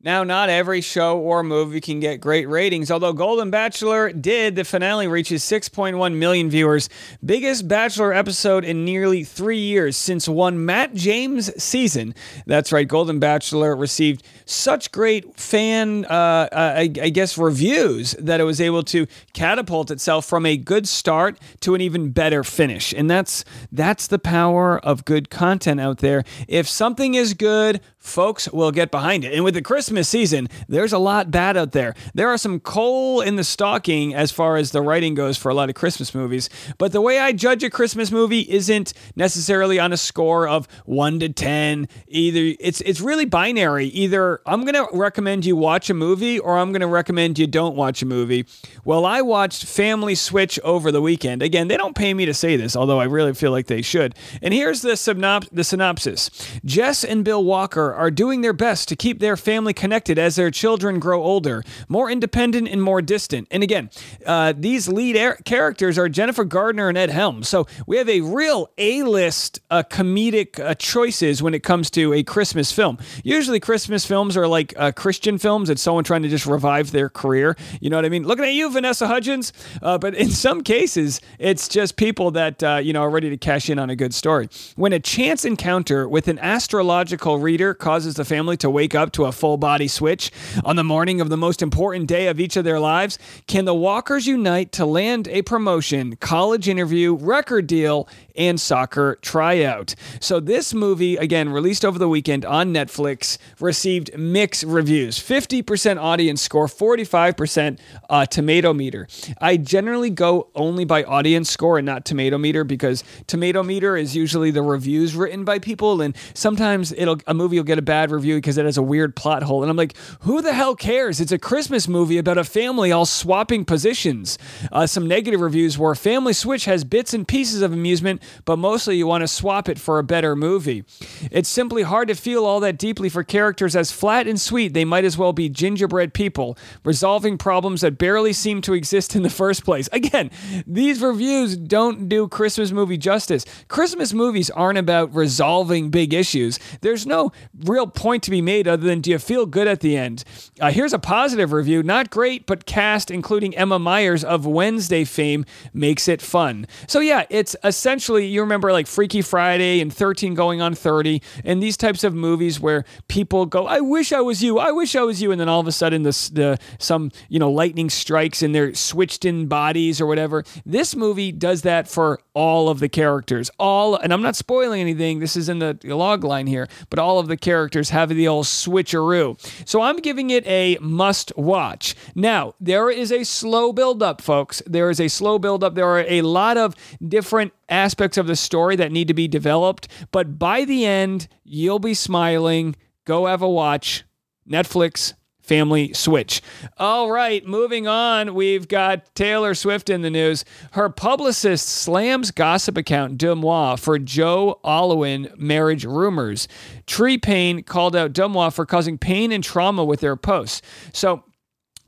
Now, 0.00 0.22
not 0.22 0.48
every 0.48 0.80
show 0.80 1.18
or 1.18 1.42
movie 1.42 1.80
can 1.80 1.98
get 1.98 2.20
great 2.20 2.48
ratings, 2.48 2.88
although 2.88 3.12
Golden 3.12 3.50
Bachelor 3.50 4.12
did. 4.12 4.54
The 4.54 4.62
finale 4.62 5.08
reaches 5.08 5.42
6.1 5.42 6.14
million 6.14 6.48
viewers, 6.48 6.88
biggest 7.24 7.66
Bachelor 7.66 8.12
episode 8.12 8.64
in 8.64 8.84
nearly 8.84 9.24
three 9.24 9.58
years 9.58 9.96
since 9.96 10.28
one 10.28 10.64
Matt 10.64 10.94
James 10.94 11.50
season. 11.60 12.14
That's 12.46 12.70
right, 12.70 12.86
Golden 12.86 13.18
Bachelor 13.18 13.74
received 13.74 14.22
such 14.44 14.92
great 14.92 15.36
fan, 15.36 16.04
uh, 16.04 16.48
uh, 16.52 16.74
I, 16.76 16.82
I 16.82 17.08
guess, 17.10 17.36
reviews 17.36 18.12
that 18.20 18.38
it 18.38 18.44
was 18.44 18.60
able 18.60 18.84
to 18.84 19.08
catapult 19.32 19.90
itself 19.90 20.26
from 20.26 20.46
a 20.46 20.56
good 20.56 20.86
start 20.86 21.40
to 21.62 21.74
an 21.74 21.80
even 21.80 22.10
better 22.12 22.44
finish. 22.44 22.94
And 22.94 23.10
that's 23.10 23.44
that's 23.72 24.06
the 24.06 24.20
power 24.20 24.78
of 24.78 25.04
good 25.04 25.28
content 25.28 25.80
out 25.80 25.98
there. 25.98 26.22
If 26.46 26.68
something 26.68 27.16
is 27.16 27.34
good, 27.34 27.80
folks 27.98 28.48
will 28.50 28.72
get 28.72 28.90
behind 28.90 29.24
it. 29.24 29.34
And 29.34 29.44
with 29.44 29.54
the 29.54 29.62
Christmas 29.88 30.10
season, 30.10 30.48
there's 30.68 30.92
a 30.92 30.98
lot 30.98 31.30
bad 31.30 31.56
out 31.56 31.72
there. 31.72 31.94
There 32.12 32.28
are 32.28 32.36
some 32.36 32.60
coal 32.60 33.22
in 33.22 33.36
the 33.36 33.42
stocking 33.42 34.14
as 34.14 34.30
far 34.30 34.58
as 34.58 34.70
the 34.70 34.82
writing 34.82 35.14
goes 35.14 35.38
for 35.38 35.48
a 35.48 35.54
lot 35.54 35.70
of 35.70 35.76
Christmas 35.76 36.14
movies. 36.14 36.50
But 36.76 36.92
the 36.92 37.00
way 37.00 37.18
I 37.18 37.32
judge 37.32 37.64
a 37.64 37.70
Christmas 37.70 38.12
movie 38.12 38.40
isn't 38.50 38.92
necessarily 39.16 39.78
on 39.78 39.94
a 39.94 39.96
score 39.96 40.46
of 40.46 40.68
1 40.84 41.20
to 41.20 41.30
10. 41.30 41.88
Either 42.08 42.54
it's 42.60 42.82
it's 42.82 43.00
really 43.00 43.24
binary. 43.24 43.86
Either 43.86 44.42
I'm 44.44 44.66
to 44.66 44.86
recommend 44.92 45.46
you 45.46 45.56
watch 45.56 45.88
a 45.88 45.94
movie 45.94 46.38
or 46.38 46.58
I'm 46.58 46.74
to 46.74 46.86
recommend 46.86 47.38
you 47.38 47.46
don't 47.46 47.74
watch 47.74 48.02
a 48.02 48.06
movie. 48.06 48.44
Well, 48.84 49.06
I 49.06 49.22
watched 49.22 49.64
Family 49.64 50.14
Switch 50.14 50.60
over 50.60 50.92
the 50.92 51.00
weekend. 51.00 51.42
Again, 51.42 51.68
they 51.68 51.78
don't 51.78 51.96
pay 51.96 52.12
me 52.12 52.26
to 52.26 52.34
say 52.34 52.56
this, 52.56 52.76
although 52.76 53.00
I 53.00 53.04
really 53.04 53.32
feel 53.32 53.52
like 53.52 53.68
they 53.68 53.80
should. 53.80 54.14
And 54.42 54.52
here's 54.52 54.82
the, 54.82 54.90
synop- 54.90 55.48
the 55.50 55.64
synopsis. 55.64 56.30
Jess 56.62 57.04
and 57.04 57.24
Bill 57.24 57.42
Walker 57.42 57.94
are 57.94 58.10
doing 58.10 58.42
their 58.42 58.52
best 58.52 58.88
to 58.88 58.96
keep 58.96 59.20
their 59.20 59.36
family 59.38 59.72
connected 59.78 60.18
as 60.18 60.36
their 60.36 60.50
children 60.50 60.98
grow 60.98 61.22
older, 61.22 61.62
more 61.88 62.10
independent 62.10 62.68
and 62.68 62.82
more 62.82 63.00
distant. 63.00 63.46
And 63.50 63.62
again, 63.62 63.88
uh, 64.26 64.52
these 64.54 64.88
lead 64.88 65.16
er- 65.16 65.38
characters 65.44 65.96
are 65.96 66.08
Jennifer 66.08 66.44
Gardner 66.44 66.88
and 66.88 66.98
Ed 66.98 67.10
Helms. 67.10 67.48
So 67.48 67.66
we 67.86 67.96
have 67.96 68.08
a 68.08 68.20
real 68.20 68.70
A 68.76 69.04
list 69.04 69.60
uh, 69.70 69.84
comedic 69.88 70.58
uh, 70.58 70.74
choices 70.74 71.42
when 71.42 71.54
it 71.54 71.62
comes 71.62 71.90
to 71.90 72.12
a 72.12 72.22
Christmas 72.24 72.72
film. 72.72 72.98
Usually, 73.22 73.60
Christmas 73.60 74.04
films 74.04 74.36
are 74.36 74.48
like 74.48 74.74
uh, 74.76 74.90
Christian 74.92 75.38
films. 75.38 75.70
It's 75.70 75.80
someone 75.80 76.04
trying 76.04 76.22
to 76.22 76.28
just 76.28 76.44
revive 76.44 76.90
their 76.90 77.08
career. 77.08 77.56
You 77.80 77.88
know 77.88 77.96
what 77.96 78.04
I 78.04 78.08
mean? 78.08 78.24
Looking 78.24 78.46
at 78.46 78.54
you, 78.54 78.70
Vanessa 78.72 79.06
Hudgens. 79.06 79.52
Uh, 79.80 79.96
but 79.96 80.14
in 80.16 80.30
some 80.30 80.62
cases, 80.62 81.20
it's 81.38 81.68
just 81.68 81.96
people 81.96 82.32
that, 82.32 82.62
uh, 82.62 82.80
you 82.82 82.92
know, 82.92 83.02
are 83.02 83.10
ready 83.10 83.30
to 83.30 83.36
cash 83.36 83.70
in 83.70 83.78
on 83.78 83.90
a 83.90 83.96
good 83.96 84.12
story. 84.12 84.48
When 84.74 84.92
a 84.92 84.98
chance 84.98 85.44
encounter 85.44 86.08
with 86.08 86.26
an 86.26 86.40
astrological 86.40 87.38
reader 87.38 87.74
causes 87.74 88.14
the 88.14 88.24
family 88.24 88.56
to 88.56 88.68
wake 88.68 88.96
up 88.96 89.12
to 89.12 89.26
a 89.26 89.32
full 89.32 89.56
body 89.56 89.67
switch 89.86 90.30
on 90.64 90.76
the 90.76 90.84
morning 90.84 91.20
of 91.20 91.28
the 91.28 91.36
most 91.36 91.60
important 91.60 92.06
day 92.06 92.28
of 92.28 92.40
each 92.40 92.56
of 92.56 92.64
their 92.64 92.80
lives? 92.80 93.18
Can 93.46 93.66
the 93.66 93.74
Walkers 93.74 94.26
unite 94.26 94.72
to 94.72 94.86
land 94.86 95.28
a 95.28 95.42
promotion, 95.42 96.16
college 96.16 96.68
interview, 96.68 97.14
record 97.14 97.66
deal, 97.66 98.08
and 98.38 98.60
soccer 98.60 99.18
tryout? 99.20 99.94
So, 100.20 100.40
this 100.40 100.72
movie, 100.72 101.16
again, 101.16 101.50
released 101.50 101.84
over 101.84 101.98
the 101.98 102.08
weekend 102.08 102.44
on 102.44 102.72
Netflix, 102.72 103.36
received 103.60 104.16
mixed 104.16 104.64
reviews 104.64 105.18
50% 105.18 106.00
audience 106.00 106.40
score, 106.40 106.66
45% 106.66 107.78
uh, 108.08 108.26
tomato 108.26 108.72
meter. 108.72 109.08
I 109.40 109.56
generally 109.56 110.10
go 110.10 110.48
only 110.54 110.84
by 110.84 111.04
audience 111.04 111.50
score 111.50 111.78
and 111.78 111.86
not 111.86 112.04
tomato 112.04 112.38
meter 112.38 112.64
because 112.64 113.04
tomato 113.26 113.62
meter 113.62 113.96
is 113.96 114.16
usually 114.16 114.50
the 114.50 114.62
reviews 114.62 115.14
written 115.14 115.44
by 115.44 115.58
people, 115.58 116.00
and 116.00 116.16
sometimes 116.34 116.92
it'll 116.92 117.18
a 117.26 117.34
movie 117.34 117.56
will 117.56 117.64
get 117.64 117.78
a 117.78 117.82
bad 117.82 118.10
review 118.10 118.36
because 118.36 118.56
it 118.56 118.64
has 118.64 118.78
a 118.78 118.82
weird 118.82 119.16
plot 119.16 119.42
hole. 119.42 119.62
And 119.62 119.70
I'm 119.70 119.76
like, 119.76 119.96
who 120.20 120.40
the 120.40 120.52
hell 120.52 120.76
cares? 120.76 121.20
It's 121.20 121.32
a 121.32 121.38
Christmas 121.38 121.88
movie 121.88 122.18
about 122.18 122.38
a 122.38 122.44
family 122.44 122.92
all 122.92 123.06
swapping 123.06 123.64
positions. 123.64 124.38
Uh, 124.70 124.86
some 124.86 125.06
negative 125.06 125.40
reviews 125.40 125.76
were 125.76 125.94
Family 125.94 126.32
Switch 126.32 126.64
has 126.66 126.84
bits 126.84 127.12
and 127.12 127.26
pieces 127.26 127.62
of 127.62 127.72
amusement, 127.72 128.22
but 128.44 128.58
mostly 128.58 128.96
you 128.96 129.06
want 129.06 129.22
to 129.22 129.28
swap 129.28 129.68
it 129.68 129.78
for 129.78 129.98
a 129.98 130.04
better 130.04 130.36
movie. 130.36 130.84
It's 131.30 131.48
simply 131.48 131.82
hard 131.82 132.08
to 132.08 132.14
feel 132.14 132.44
all 132.44 132.60
that 132.60 132.78
deeply 132.78 133.08
for 133.08 133.22
characters 133.22 133.76
as 133.76 133.92
flat 133.92 134.26
and 134.26 134.40
sweet 134.40 134.74
they 134.74 134.84
might 134.84 135.04
as 135.04 135.18
well 135.18 135.32
be 135.32 135.48
gingerbread 135.48 136.14
people, 136.14 136.56
resolving 136.84 137.38
problems 137.38 137.80
that 137.80 137.98
barely 137.98 138.32
seem 138.32 138.60
to 138.62 138.74
exist 138.74 139.14
in 139.14 139.22
the 139.22 139.30
first 139.30 139.64
place. 139.64 139.88
Again, 139.92 140.30
these 140.66 141.00
reviews 141.00 141.56
don't 141.56 142.08
do 142.08 142.28
Christmas 142.28 142.72
movie 142.72 142.98
justice. 142.98 143.44
Christmas 143.68 144.12
movies 144.12 144.50
aren't 144.50 144.78
about 144.78 145.14
resolving 145.14 145.90
big 145.90 146.12
issues. 146.14 146.58
There's 146.80 147.06
no 147.06 147.32
real 147.64 147.86
point 147.86 148.22
to 148.24 148.30
be 148.30 148.40
made 148.40 148.68
other 148.68 148.86
than 148.86 149.00
do 149.00 149.10
you 149.10 149.18
feel 149.18 149.46
good 149.46 149.68
at 149.68 149.80
the 149.80 149.96
end? 149.96 150.24
Uh, 150.60 150.70
here's 150.70 150.92
a 150.92 150.98
positive 150.98 151.52
review. 151.52 151.82
Not 151.82 152.10
great, 152.10 152.46
but 152.46 152.66
cast, 152.66 153.10
including 153.10 153.56
Emma 153.56 153.78
Myers 153.78 154.24
of 154.24 154.46
Wednesday 154.46 155.04
fame, 155.04 155.44
makes 155.72 156.08
it 156.08 156.20
fun. 156.20 156.66
So, 156.86 157.00
yeah, 157.00 157.24
it's 157.30 157.56
essentially, 157.64 158.17
you 158.26 158.40
remember 158.40 158.72
like 158.72 158.86
Freaky 158.86 159.22
Friday 159.22 159.80
and 159.80 159.92
13 159.92 160.34
going 160.34 160.60
on 160.60 160.74
30, 160.74 161.22
and 161.44 161.62
these 161.62 161.76
types 161.76 162.04
of 162.04 162.14
movies 162.14 162.60
where 162.60 162.84
people 163.08 163.46
go, 163.46 163.66
I 163.66 163.80
wish 163.80 164.12
I 164.12 164.20
was 164.20 164.42
you, 164.42 164.58
I 164.58 164.70
wish 164.72 164.96
I 164.96 165.02
was 165.02 165.22
you, 165.22 165.32
and 165.32 165.40
then 165.40 165.48
all 165.48 165.60
of 165.60 165.66
a 165.66 165.72
sudden 165.72 166.02
the, 166.02 166.30
the 166.32 166.58
some, 166.78 167.10
you 167.28 167.38
know, 167.38 167.50
lightning 167.50 167.90
strikes 167.90 168.42
and 168.42 168.54
they're 168.54 168.74
switched 168.74 169.24
in 169.24 169.46
bodies 169.46 170.00
or 170.00 170.06
whatever. 170.06 170.44
This 170.64 170.94
movie 170.94 171.32
does 171.32 171.62
that 171.62 171.88
for 171.88 172.20
all 172.34 172.68
of 172.68 172.80
the 172.80 172.88
characters. 172.88 173.50
All, 173.58 173.96
and 173.96 174.12
I'm 174.12 174.22
not 174.22 174.36
spoiling 174.36 174.80
anything, 174.80 175.18
this 175.18 175.36
is 175.36 175.48
in 175.48 175.58
the 175.58 175.78
log 175.84 176.24
line 176.24 176.46
here, 176.46 176.68
but 176.90 176.98
all 176.98 177.18
of 177.18 177.28
the 177.28 177.36
characters 177.36 177.90
have 177.90 178.08
the 178.08 178.28
old 178.28 178.46
switcheroo. 178.46 179.38
So 179.66 179.82
I'm 179.82 179.96
giving 179.96 180.30
it 180.30 180.46
a 180.46 180.78
must 180.80 181.32
watch. 181.36 181.94
Now, 182.14 182.54
there 182.60 182.90
is 182.90 183.12
a 183.12 183.24
slow 183.24 183.72
build 183.72 184.02
up, 184.02 184.20
folks. 184.20 184.62
There 184.66 184.90
is 184.90 185.00
a 185.00 185.08
slow 185.08 185.38
build 185.38 185.64
up. 185.64 185.74
There 185.74 185.86
are 185.86 186.04
a 186.08 186.22
lot 186.22 186.56
of 186.56 186.74
different 187.06 187.52
aspects 187.68 188.16
of 188.16 188.26
the 188.26 188.36
story 188.36 188.76
that 188.76 188.92
need 188.92 189.08
to 189.08 189.14
be 189.14 189.28
developed, 189.28 189.88
but 190.10 190.38
by 190.38 190.64
the 190.64 190.84
end, 190.84 191.28
you'll 191.44 191.78
be 191.78 191.94
smiling. 191.94 192.76
Go 193.04 193.26
have 193.26 193.42
a 193.42 193.48
watch. 193.48 194.04
Netflix, 194.48 195.14
family 195.48 195.92
switch. 195.94 196.42
All 196.76 197.10
right, 197.10 197.44
moving 197.46 197.88
on. 197.88 198.34
We've 198.34 198.68
got 198.68 199.14
Taylor 199.14 199.54
Swift 199.54 199.88
in 199.88 200.02
the 200.02 200.10
news. 200.10 200.44
Her 200.72 200.90
publicist 200.90 201.68
slams 201.68 202.30
gossip 202.30 202.76
account 202.76 203.18
Deuxmoi 203.18 203.78
for 203.78 203.98
Joe 203.98 204.60
Alwyn 204.62 205.32
marriage 205.36 205.84
rumors. 205.84 206.48
Tree 206.86 207.18
Paine 207.18 207.62
called 207.62 207.96
out 207.96 208.12
Deuxmoi 208.12 208.52
for 208.52 208.66
causing 208.66 208.98
pain 208.98 209.32
and 209.32 209.42
trauma 209.42 209.84
with 209.84 210.00
their 210.00 210.16
posts. 210.16 210.62
So 210.92 211.24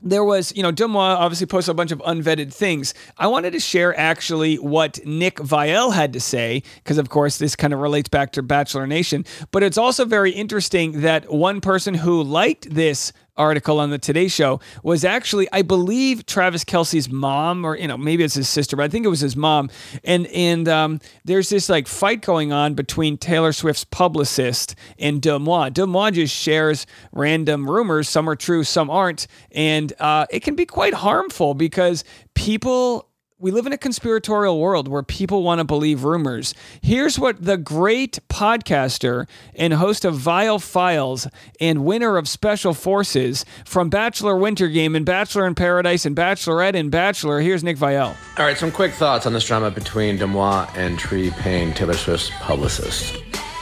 there 0.03 0.25
was, 0.25 0.55
you 0.57 0.63
know, 0.63 0.73
Deuxmoi 0.73 1.17
obviously 1.17 1.47
posted 1.47 1.73
a 1.73 1.75
bunch 1.75 1.93
of 1.93 1.99
unvetted 2.01 2.53
things. 2.53 2.95
I 3.19 3.27
wanted 3.27 3.53
to 3.53 3.61
share 3.61 3.99
actually 3.99 4.57
what 4.57 5.05
Nick 5.05 5.37
Viall 5.37 5.93
had 5.93 6.13
to 6.15 6.21
say, 6.21 6.63
because 6.77 6.99
of 6.99 7.09
course 7.09 7.39
this 7.39 7.55
kind 7.57 7.73
of 7.73 7.81
relates 7.81 8.09
back 8.09 8.33
to 8.33 8.43
Bachelor 8.43 8.87
Nation. 8.87 9.25
But 9.51 9.63
it's 9.63 9.79
also 9.79 10.05
very 10.05 10.31
interesting 10.31 11.03
that 11.03 11.31
one 11.33 11.61
person 11.61 11.95
who 11.95 12.23
liked 12.23 12.71
this 12.75 13.13
article 13.37 13.81
on 13.81 13.91
the 13.91 13.99
Today 13.99 14.29
Show 14.29 14.61
was 14.83 15.05
actually, 15.05 15.49
I 15.53 15.63
believe, 15.63 16.27
Travis 16.27 16.65
Kelce's 16.65 17.11
mom, 17.11 17.65
or 17.65 17.77
you 17.77 17.89
know, 17.89 17.97
maybe 17.97 18.25
it's 18.25 18.35
his 18.35 18.49
sister, 18.49 18.77
but 18.77 18.85
I 18.85 18.89
think 18.89 19.05
it 19.05 19.09
was 19.09 19.21
his 19.21 19.37
mom. 19.37 19.71
And 20.05 20.27
and 20.29 20.69
um, 20.69 21.01
there's 21.25 21.49
this 21.49 21.69
like 21.69 21.89
fight 21.89 22.23
going 22.23 22.53
on 22.53 22.75
between 22.75 23.19
Taylor 23.19 23.53
Swift's 23.53 23.85
publicist 23.85 24.75
and 24.99 25.21
Deuxmoi. 25.21 25.71
Deuxmoi 25.73 26.13
just 26.13 26.35
shares 26.35 26.87
random 27.13 27.69
rumors. 27.69 28.09
Some 28.09 28.29
are 28.29 28.37
true, 28.37 28.65
some 28.65 28.91
aren't, 28.91 29.27
and 29.53 29.93
uh, 30.01 30.27
it 30.31 30.41
can 30.41 30.55
be 30.55 30.67
quite 30.67 30.95
harmful 30.95 31.55
because 31.55 32.05
people 32.35 33.10
we 33.41 33.51
live 33.51 33.67
in 33.67 33.73
a 33.73 33.79
conspiratorial 33.79 34.61
world 34.61 34.87
where 34.87 35.03
people 35.03 35.43
want 35.43 35.61
to 35.61 35.65
believe 35.65 36.05
rumors. 36.05 36.55
Here's 36.83 37.19
what 37.19 37.43
the 37.43 37.57
great 37.57 38.19
podcaster 38.29 39.27
and 39.55 39.73
host 39.73 40.05
of 40.05 40.15
Viall 40.15 40.63
Files 40.63 41.27
and 41.59 41.87
winner 41.87 42.19
of 42.19 42.29
Special 42.29 42.75
Forces 42.75 43.47
from 43.65 43.89
Bachelor 43.89 44.37
Winter 44.37 44.69
Game 44.69 44.95
and 44.95 45.07
Bachelor 45.07 45.47
in 45.47 45.55
Paradise 45.55 46.05
and 46.05 46.15
Bachelorette 46.15 46.75
and 46.75 46.91
Bachelor. 46.91 47.41
Here's 47.41 47.65
Nick 47.65 47.79
Viall. 47.79 48.15
All 48.39 48.45
right, 48.45 48.59
some 48.59 48.71
quick 48.71 48.93
thoughts 48.93 49.25
on 49.25 49.33
this 49.33 49.47
drama 49.47 49.71
between 49.71 50.19
Deuxmoi 50.19 50.69
and 50.77 50.99
Tree 50.99 51.31
Paine, 51.31 51.73
Taylor 51.73 51.95
Swift's 51.95 52.31
publicist. 52.41 53.17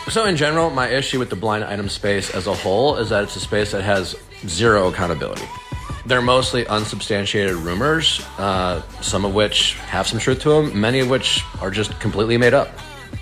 So, 0.09 0.25
in 0.25 0.37
general, 0.37 0.71
my 0.71 0.89
issue 0.89 1.21
with 1.21 1.31
the 1.31 1.37
blind 1.37 1.63
item 1.63 1.89
space 1.89 2.35
as 2.35 2.49
a 2.49 2.55
whole 2.55 2.97
is 2.97 3.11
that 3.11 3.23
it's 3.23 3.37
a 3.37 3.41
space 3.41 3.71
that 3.73 3.83
has 3.83 4.17
zero 4.47 4.89
accountability. 4.89 5.47
They're 6.09 6.23
mostly 6.23 6.67
unsubstantiated 6.67 7.55
rumors, 7.57 8.27
uh, 8.39 8.81
some 9.03 9.27
of 9.27 9.35
which 9.35 9.75
have 9.75 10.07
some 10.07 10.19
truth 10.19 10.41
to 10.41 10.49
them, 10.49 10.81
many 10.81 11.01
of 11.01 11.11
which 11.11 11.45
are 11.61 11.71
just 11.71 12.01
completely 12.01 12.39
made 12.39 12.55
up. 12.55 12.71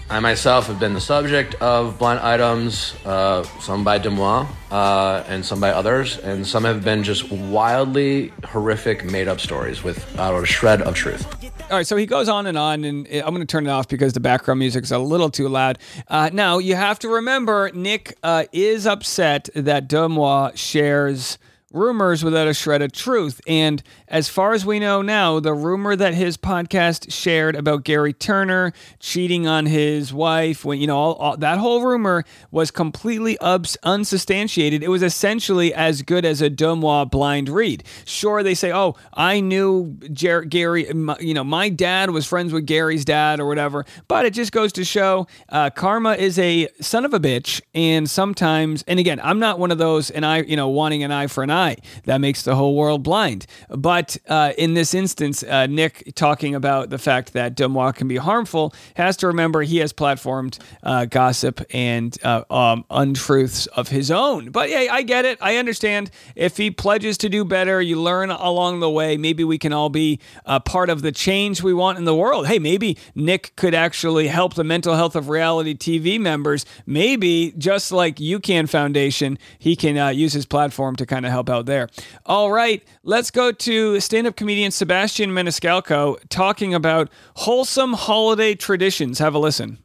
I 0.09 0.21
myself 0.21 0.69
have 0.69 0.79
been 0.79 0.95
the 0.95 1.01
subject 1.01 1.57
of 1.57 1.99
blind 1.99 2.21
items, 2.21 2.95
uh, 3.05 3.43
some 3.61 3.83
by 3.83 3.99
Deuxmoi 3.99 4.47
uh, 4.71 5.25
and 5.27 5.45
some 5.45 5.59
by 5.59 5.71
others, 5.71 6.19
and 6.19 6.47
some 6.47 6.63
have 6.63 6.85
been 6.85 7.03
just 7.03 7.29
wildly 7.33 8.33
horrific 8.45 9.05
made 9.05 9.27
up 9.27 9.41
stories 9.41 9.83
without 9.83 10.41
a 10.41 10.47
shred 10.47 10.81
of 10.81 10.95
truth. 10.95 11.27
All 11.69 11.79
right, 11.79 11.87
so 11.89 11.97
he 11.97 12.07
goes 12.07 12.29
on 12.29 12.47
and 12.47 12.57
on, 12.57 12.85
and 12.85 13.09
I'm 13.09 13.35
going 13.35 13.41
to 13.41 13.47
turn 13.47 13.67
it 13.67 13.71
off 13.71 13.89
because 13.89 14.13
the 14.13 14.21
background 14.21 14.61
music 14.61 14.85
is 14.85 14.93
a 14.93 14.99
little 15.01 15.29
too 15.29 15.49
loud. 15.49 15.81
Uh, 16.07 16.31
now, 16.33 16.59
you 16.59 16.77
have 16.77 17.01
to 17.01 17.09
remember, 17.09 17.73
Nick 17.75 18.17
uh, 18.23 18.45
is 18.53 18.87
upset 18.87 19.49
that 19.57 19.89
Deuxmoi 19.89 20.57
shares 20.57 21.39
rumors 21.73 22.23
without 22.23 22.47
a 22.47 22.55
shred 22.55 22.81
of 22.81 22.93
truth. 22.93 23.41
And 23.47 23.83
as 24.09 24.29
far 24.29 24.55
as 24.55 24.65
we 24.65 24.79
know 24.79 25.03
now, 25.03 25.41
the 25.41 25.53
rumor 25.53 25.97
that 25.97 26.15
his 26.15 26.37
podcast 26.37 27.13
shared 27.13 27.57
about 27.57 27.85
Gary 27.85 28.13
Turner 28.13 28.73
cheating 29.01 29.47
on 29.47 29.67
his 29.67 30.13
wife, 30.15 30.65
when 30.65 30.81
you 30.81 30.87
know 30.87 30.97
all, 30.97 31.15
all, 31.15 31.37
that 31.37 31.59
whole 31.59 31.83
rumor 31.83 32.25
was 32.51 32.71
completely 32.71 33.37
ubs- 33.39 33.77
unsubstantiated. 33.83 34.83
It 34.83 34.89
was 34.89 35.03
essentially 35.03 35.75
as 35.75 36.03
good 36.03 36.25
as 36.25 36.41
a 36.41 36.49
Deuxmoi 36.49 37.11
blind 37.11 37.49
read. 37.49 37.83
Sure, 38.05 38.43
they 38.43 38.55
say, 38.55 38.73
"Oh, 38.73 38.95
I 39.15 39.41
knew 39.41 39.97
Jer- 40.13 40.45
Gary. 40.45 40.85
My, 40.93 41.17
you 41.19 41.35
know, 41.35 41.45
my 41.45 41.69
dad 41.69 42.11
was 42.11 42.27
friends 42.27 42.53
with 42.53 42.67
Gary's 42.67 43.05
dad 43.05 43.41
or 43.41 43.47
whatever," 43.47 43.85
but 44.09 44.25
it 44.25 44.33
just 44.33 44.53
goes 44.53 44.73
to 44.75 44.85
show 44.85 45.27
uh, 45.49 45.71
karma 45.71 46.13
is 46.15 46.39
a 46.39 46.69
son 46.81 47.05
of 47.05 47.13
a 47.13 47.21
bitch, 47.21 47.61
and 47.75 48.09
sometimes, 48.09 48.85
and 48.87 49.01
again, 49.01 49.21
I'm 49.23 49.41
not 49.41 49.59
one 49.59 49.73
of 49.73 49.79
those, 49.79 50.11
and 50.11 50.25
I, 50.25 50.43
you 50.43 50.57
know, 50.57 50.69
wanting 50.69 51.03
an 51.03 51.11
eye 51.11 51.27
for 51.27 51.43
an 51.43 51.51
eye 51.51 51.56
that 52.05 52.19
makes 52.21 52.43
the 52.43 52.55
whole 52.55 52.75
world 52.75 53.03
blind. 53.03 53.47
But 53.69 54.17
uh, 54.29 54.53
in 54.59 54.75
this 54.75 54.95
instance, 54.95 55.43
uh, 55.43 55.67
Nick 55.67 56.15
talking 56.15 56.55
about 56.55 56.91
the 56.91 56.99
fact 56.99 57.33
that 57.33 57.57
Deuxmoi 57.57 57.95
can 57.95 58.09
be 58.09 58.17
harmful 58.17 58.75
has 58.95 59.17
to 59.19 59.27
remember 59.27 59.63
he 59.63 59.79
has 59.79 59.93
platformed 59.93 60.59
uh, 60.83 61.07
gossip 61.07 61.61
and 61.71 62.17
uh, 62.23 62.45
um, 62.51 62.85
untruths 62.91 63.67
of 63.69 63.89
his 63.89 64.11
own. 64.11 64.51
But 64.51 64.71
yeah, 64.71 64.89
I 64.91 65.03
get 65.03 65.25
it. 65.25 65.39
I 65.41 65.57
understand. 65.57 66.11
If 66.35 66.57
he 66.57 66.71
pledges 66.71 67.19
to 67.19 67.29
do 67.29 67.45
better, 67.45 67.81
you 67.81 68.01
learn 68.01 68.31
along 68.31 68.81
the 68.81 68.91
way. 68.91 69.17
Maybe 69.17 69.45
we 69.45 69.59
can 69.59 69.73
all 69.73 69.89
be 69.89 70.21
a 70.45 70.61
part 70.61 70.91
of 70.91 71.03
the 71.03 71.13
change 71.13 71.63
we 71.63 71.75
want 71.75 71.99
in 71.99 72.05
the 72.05 72.15
world. 72.15 72.47
Hey, 72.47 72.59
maybe 72.59 72.97
Nick 73.15 73.55
could 73.57 73.75
actually 73.75 74.29
help 74.29 74.55
the 74.55 74.65
mental 74.65 74.95
health 74.95 75.17
of 75.17 75.29
reality 75.29 75.75
TV 75.75 76.21
members. 76.21 76.65
Maybe 76.87 77.55
just 77.57 77.93
like 77.93 78.17
UCAN 78.17 78.69
Foundation, 78.69 79.39
he 79.59 79.77
can 79.77 79.97
uh, 79.97 80.09
use 80.09 80.33
his 80.33 80.47
platform 80.47 80.97
to 80.97 81.07
kind 81.07 81.25
of 81.25 81.33
help 81.33 81.46
out 81.49 81.67
there. 81.67 81.89
All 82.25 82.51
right, 82.51 82.83
let's 83.03 83.31
go 83.31 83.53
to 83.53 84.01
stand 84.01 84.27
up 84.27 84.37
comedian 84.37 84.71
Sebastian 84.71 85.31
Maniscalco 85.31 86.19
talking 86.29 86.75
about 86.75 87.11
wholesome 87.35 87.93
holiday 87.95 88.55
traditions. 88.55 89.19
Have 89.19 89.35
a 89.35 89.39
listen. 89.39 89.79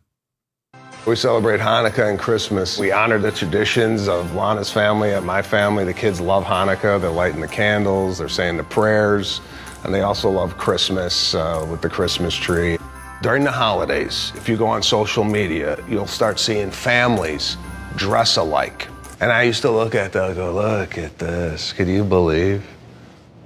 We 1.08 1.15
celebrate 1.15 1.60
Hanukkah 1.60 2.12
and 2.12 2.20
Christmas. 2.20 2.77
We 2.77 2.91
honor 2.91 3.18
the 3.18 3.32
traditions 3.32 4.08
of 4.08 4.36
Lana's 4.36 4.72
family 4.72 5.13
and 5.13 5.25
my 5.25 5.41
family. 5.41 5.84
The 5.84 5.96
kids 5.96 6.22
love 6.22 6.44
Hanukkah. 6.44 7.01
They're 7.01 7.10
lighting 7.10 7.41
the 7.41 7.48
candles, 7.48 8.20
they're 8.20 8.30
saying 8.30 8.58
the 8.58 8.63
prayers, 8.63 9.41
and 9.84 9.91
they 9.91 10.01
also 10.01 10.30
love 10.30 10.60
Christmas 10.60 11.34
uh, 11.34 11.65
with 11.68 11.82
the 11.82 11.89
Christmas 11.89 12.36
tree. 12.36 12.77
During 13.24 13.44
the 13.44 13.51
holidays, 13.51 14.32
if 14.36 14.48
you 14.48 14.58
go 14.58 14.68
on 14.68 14.84
social 14.84 15.24
media, 15.24 15.84
you'll 15.89 16.06
start 16.06 16.39
seeing 16.39 16.70
families 16.70 17.58
dress 17.96 18.38
alike. 18.38 18.88
And 19.22 19.32
I 19.32 19.44
used 19.44 19.62
to 19.62 19.70
look 19.70 19.94
at 19.94 20.13
that 20.13 20.36
go, 20.36 20.51
look 20.51 20.98
at 20.98 21.20
this. 21.20 21.74
Could 21.74 21.88
you 21.88 22.04
believe 22.04 22.66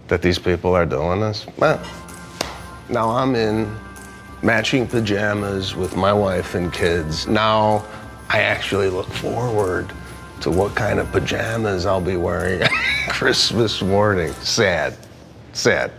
that 0.08 0.22
these 0.22 0.39
people 0.39 0.74
are 0.74 0.86
doing 0.86 1.20
this? 1.20 1.46
Well, 1.58 1.86
now 2.88 3.10
I'm 3.10 3.36
in 3.36 3.75
matching 4.41 4.88
pajamas 4.88 5.75
with 5.75 5.98
my 5.98 6.13
wife 6.13 6.55
and 6.55 6.72
kids. 6.72 7.27
Now 7.27 7.86
I 8.29 8.39
actually 8.39 8.89
look 8.89 9.08
forward 9.08 9.91
to 10.39 10.50
what 10.50 10.75
kind 10.75 10.98
of 10.98 11.12
pajamas 11.12 11.86
I'll 11.86 12.00
be 12.00 12.15
wearing 12.15 12.65
Christmas 13.10 13.82
morning. 13.82 14.32
Sad. 14.36 14.96
Sad. 15.51 15.91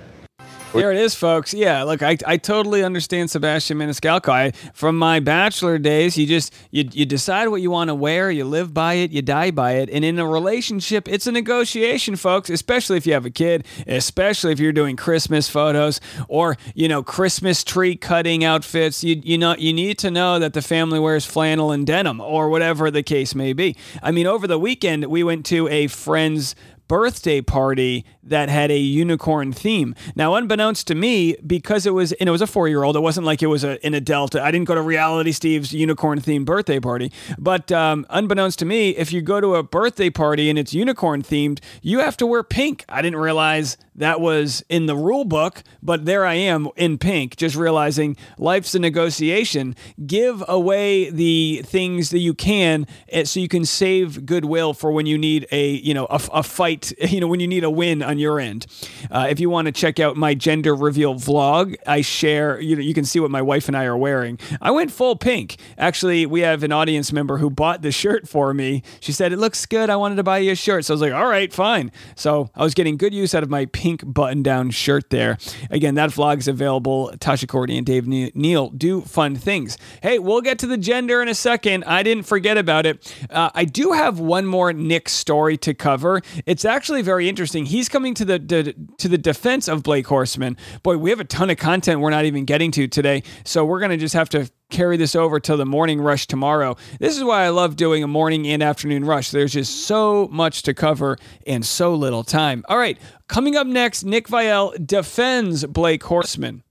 There 0.76 0.92
it 0.92 0.99
is, 0.99 1.14
folks. 1.14 1.54
Yeah, 1.54 1.83
look, 1.83 2.02
I, 2.02 2.16
I 2.26 2.37
totally 2.37 2.85
understand 2.85 3.30
Sebastian 3.30 3.78
Maniscalco. 3.78 4.28
I, 4.28 4.50
from 4.75 4.99
my 4.99 5.21
bachelor 5.21 5.78
days, 5.78 6.16
you 6.16 6.26
just 6.26 6.52
you 6.71 6.88
you 6.92 7.06
decide 7.06 7.49
what 7.49 7.62
you 7.62 7.71
want 7.71 7.88
to 7.88 7.95
wear, 7.95 8.30
you 8.30 8.45
live 8.45 8.75
by 8.75 8.95
it, 8.95 9.11
you 9.11 9.23
die 9.23 9.50
by 9.50 9.73
it, 9.73 9.88
and 9.90 10.04
in 10.04 10.18
a 10.18 10.26
relationship, 10.26 11.09
it's 11.09 11.26
a 11.26 11.33
negotiation, 11.33 12.16
folks. 12.16 12.50
Especially 12.50 12.97
if 12.97 13.06
you 13.06 13.12
have 13.12 13.26
a 13.26 13.30
kid, 13.30 13.66
especially 13.87 14.52
if 14.52 14.61
you're 14.61 14.73
doing 14.73 14.97
Christmas 14.97 15.49
photos 15.49 16.00
or 16.28 16.56
you 16.75 16.88
know 16.88 17.02
Christmas 17.02 17.64
tree 17.64 17.97
cutting 17.97 18.45
outfits. 18.45 19.02
You 19.02 19.21
you 19.25 19.38
know 19.38 19.56
you 19.56 19.73
need 19.73 19.99
to 19.99 20.11
know 20.11 20.38
that 20.38 20.52
the 20.52 20.62
family 20.62 20.99
wears 20.99 21.25
flannel 21.25 21.73
and 21.73 21.87
denim 21.87 22.21
or 22.21 22.49
whatever 22.49 22.90
the 22.90 23.02
case 23.02 23.35
may 23.35 23.52
be. 23.52 23.76
I 24.02 24.11
mean, 24.11 24.26
over 24.26 24.47
the 24.47 24.59
weekend 24.59 25.06
we 25.06 25.23
went 25.23 25.47
to 25.47 25.68
a 25.68 25.87
friend's 25.87 26.54
birthday 26.88 27.40
party 27.40 28.04
that 28.28 28.49
had 28.49 28.71
a 28.71 28.78
unicorn 28.78 29.52
theme. 29.52 29.95
Now, 30.14 30.35
unbeknownst 30.35 30.87
to 30.88 30.95
me, 30.95 31.37
because 31.47 31.87
it 31.87 31.95
was 31.95 32.12
and 32.12 32.28
it 32.28 32.33
was 32.33 32.42
a 32.42 32.47
four 32.47 32.68
year 32.68 32.83
old, 32.83 32.97
it 32.97 33.00
wasn't 33.00 33.26
like 33.26 33.42
it 33.42 33.47
was 33.47 33.64
a, 33.64 33.85
in 33.87 33.95
a 33.95 34.00
Delta. 34.00 34.42
I 34.42 34.50
didn't 34.50 34.66
go 34.66 34.75
to 34.75 34.83
Reality 34.83 35.33
Steve's 35.33 35.73
unicorn 35.73 36.21
themed 36.21 36.45
birthday 36.45 36.80
party. 36.80 37.12
But 37.38 37.71
um, 37.73 38.06
unbeknownst 38.11 38.59
to 38.61 38.64
me, 38.64 38.90
if 38.90 39.12
you 39.12 39.23
go 39.23 39.40
to 39.40 39.56
a 39.56 39.62
birthday 39.62 40.11
party 40.11 40.50
and 40.50 40.59
it's 40.59 40.75
unicorn 40.75 41.23
themed, 41.23 41.61
you 41.83 42.00
have 42.00 42.16
to 42.18 42.26
wear 42.26 42.42
pink. 42.42 42.85
I 42.88 43.02
didn't 43.02 43.21
realize 43.21 43.76
that 43.97 44.21
was 44.21 44.62
in 44.68 44.87
the 44.87 44.97
rule 44.97 45.25
book, 45.25 45.62
but 45.83 46.04
there 46.04 46.26
I 46.26 46.35
am 46.35 46.68
in 46.76 46.99
pink, 46.99 47.37
just 47.37 47.56
realizing 47.56 48.16
life's 48.38 48.75
a 48.75 48.78
negotiation. 48.78 49.75
Give 50.06 50.45
away 50.47 51.11
the 51.11 51.62
things 51.64 52.11
that 52.11 52.18
you 52.18 52.35
can 52.35 52.87
eh, 53.09 53.25
so 53.25 53.40
you 53.40 53.49
can 53.49 53.64
save 53.64 54.26
goodwill 54.26 54.75
for 54.75 54.92
when 54.92 55.06
you 55.06 55.16
need 55.16 55.47
a 55.50 55.71
you 55.71 55.95
know 55.95 56.06
a, 56.06 56.21
a 56.33 56.42
fight 56.42 56.92
you 57.11 57.21
know 57.21 57.26
when 57.26 57.40
you 57.40 57.47
need 57.47 57.64
a 57.64 57.71
win 57.71 58.02
on 58.02 58.15
your 58.18 58.40
end. 58.40 58.66
Uh, 59.11 59.26
if 59.28 59.40
you 59.40 59.50
want 59.50 59.66
to 59.66 59.73
check 59.73 60.00
out 60.00 60.16
my 60.16 60.35
gender 60.35 60.75
reveal 60.75 61.14
vlog, 61.14 61.76
I 61.87 62.00
share 62.00 62.61
you 62.61 62.76
know 62.76 62.82
you 62.82 62.94
can 62.94 63.04
see 63.04 63.20
what 63.20 63.30
my 63.30 63.42
wife 63.42 63.68
and 63.68 63.76
I 63.76 63.85
are 63.85 63.96
wearing. 63.96 64.38
I 64.61 64.70
went 64.70 64.90
full 64.90 65.16
pink. 65.16 65.56
Actually, 65.78 66.26
we 66.26 66.40
have 66.40 66.62
an 66.62 66.73
audience 66.73 67.12
member 67.12 67.38
who 67.38 67.50
bought 67.50 67.83
the 67.83 67.92
shirt 67.92 68.28
for 68.28 68.54
me. 68.54 68.83
She 69.00 69.12
said 69.12 69.33
it 69.33 69.38
looks 69.38 69.66
good. 69.66 69.90
I 69.90 69.97
wanted 69.97 70.16
to 70.16 70.23
buy 70.23 70.38
you 70.38 70.52
a 70.52 70.54
shirt, 70.54 70.85
so 70.85 70.92
I 70.92 70.95
was 70.95 71.00
like, 71.00 71.12
all 71.12 71.26
right, 71.26 71.52
fine. 71.52 71.92
So 72.14 72.50
I 72.54 72.62
was 72.62 72.75
getting 72.75 72.97
good 72.97 73.12
use 73.14 73.35
out 73.35 73.42
of 73.42 73.50
my 73.50 73.66
pink 73.66 74.02
button-down 74.04 74.71
shirt 74.71 75.11
there. 75.11 75.38
Again, 75.71 75.95
that 75.97 76.11
vlog 76.11 76.38
is 76.38 76.49
available. 76.49 77.11
Tasha 77.18 77.49
Cordy 77.49 77.76
and 77.76 77.87
Dave 77.87 78.06
Neal 78.06 78.71
do 78.71 79.00
fun 79.02 79.37
things. 79.37 79.78
Hey, 80.02 80.18
we'll 80.18 80.40
get 80.40 80.59
to 80.61 80.66
the 80.66 80.78
gender 80.78 81.23
in 81.23 81.28
a 81.28 81.35
second. 81.35 81.85
I 81.85 82.02
didn't 82.02 82.25
forget 82.25 82.59
about 82.59 82.87
it. 82.87 83.14
Uh, 83.30 83.50
I 83.54 83.64
do 83.64 83.92
have 83.92 84.21
one 84.21 84.47
more 84.47 84.73
Nick 84.73 85.09
story 85.09 85.56
to 85.59 85.75
cover. 85.75 86.21
It's 86.47 86.64
actually 86.64 87.02
very 87.02 87.28
interesting. 87.28 87.66
He's 87.66 87.88
coming 87.88 88.14
to 88.14 88.25
the, 88.25 88.38
the 88.38 88.75
to 88.99 89.09
the 89.09 89.18
defense 89.18 89.68
of 89.68 89.83
Blake 89.83 90.06
Horstmann. 90.06 90.56
Boy, 90.83 90.97
we 90.97 91.11
have 91.11 91.21
a 91.21 91.25
ton 91.25 91.50
of 91.50 91.59
content 91.59 92.00
we're 92.00 92.11
not 92.11 92.25
even 92.25 92.45
getting 92.45 92.71
to 92.73 92.88
today, 92.88 93.23
so 93.45 93.64
we're 93.64 93.80
gonna 93.80 93.97
just 93.97 94.14
have 94.14 94.28
to 94.30 94.50
carry 94.70 94.96
this 94.96 95.14
over 95.14 95.38
to 95.40 95.56
the 95.56 95.66
morning 95.66 96.00
rush 96.00 96.26
tomorrow. 96.26 96.76
This 96.99 97.16
is 97.16 97.25
why 97.25 97.44
I 97.44 97.50
love 97.50 97.76
doing 97.76 98.02
a 98.02 98.08
morning 98.08 98.46
and 98.46 98.62
afternoon 98.62 99.04
rush. 99.04 99.30
There's 99.30 99.52
just 99.52 99.87
so 99.87 100.28
much 100.30 100.62
to 100.62 100.75
cover 100.75 101.18
in 101.44 101.62
so 101.62 101.94
little 101.94 102.25
time. 102.25 102.64
All 102.68 102.78
right, 102.78 102.99
coming 103.28 103.56
up 103.56 103.66
next, 103.66 104.04
Nick 104.04 104.28
Viall 104.28 104.85
defends 104.85 105.64
Blake 105.66 106.02
Horstmann. 106.02 106.62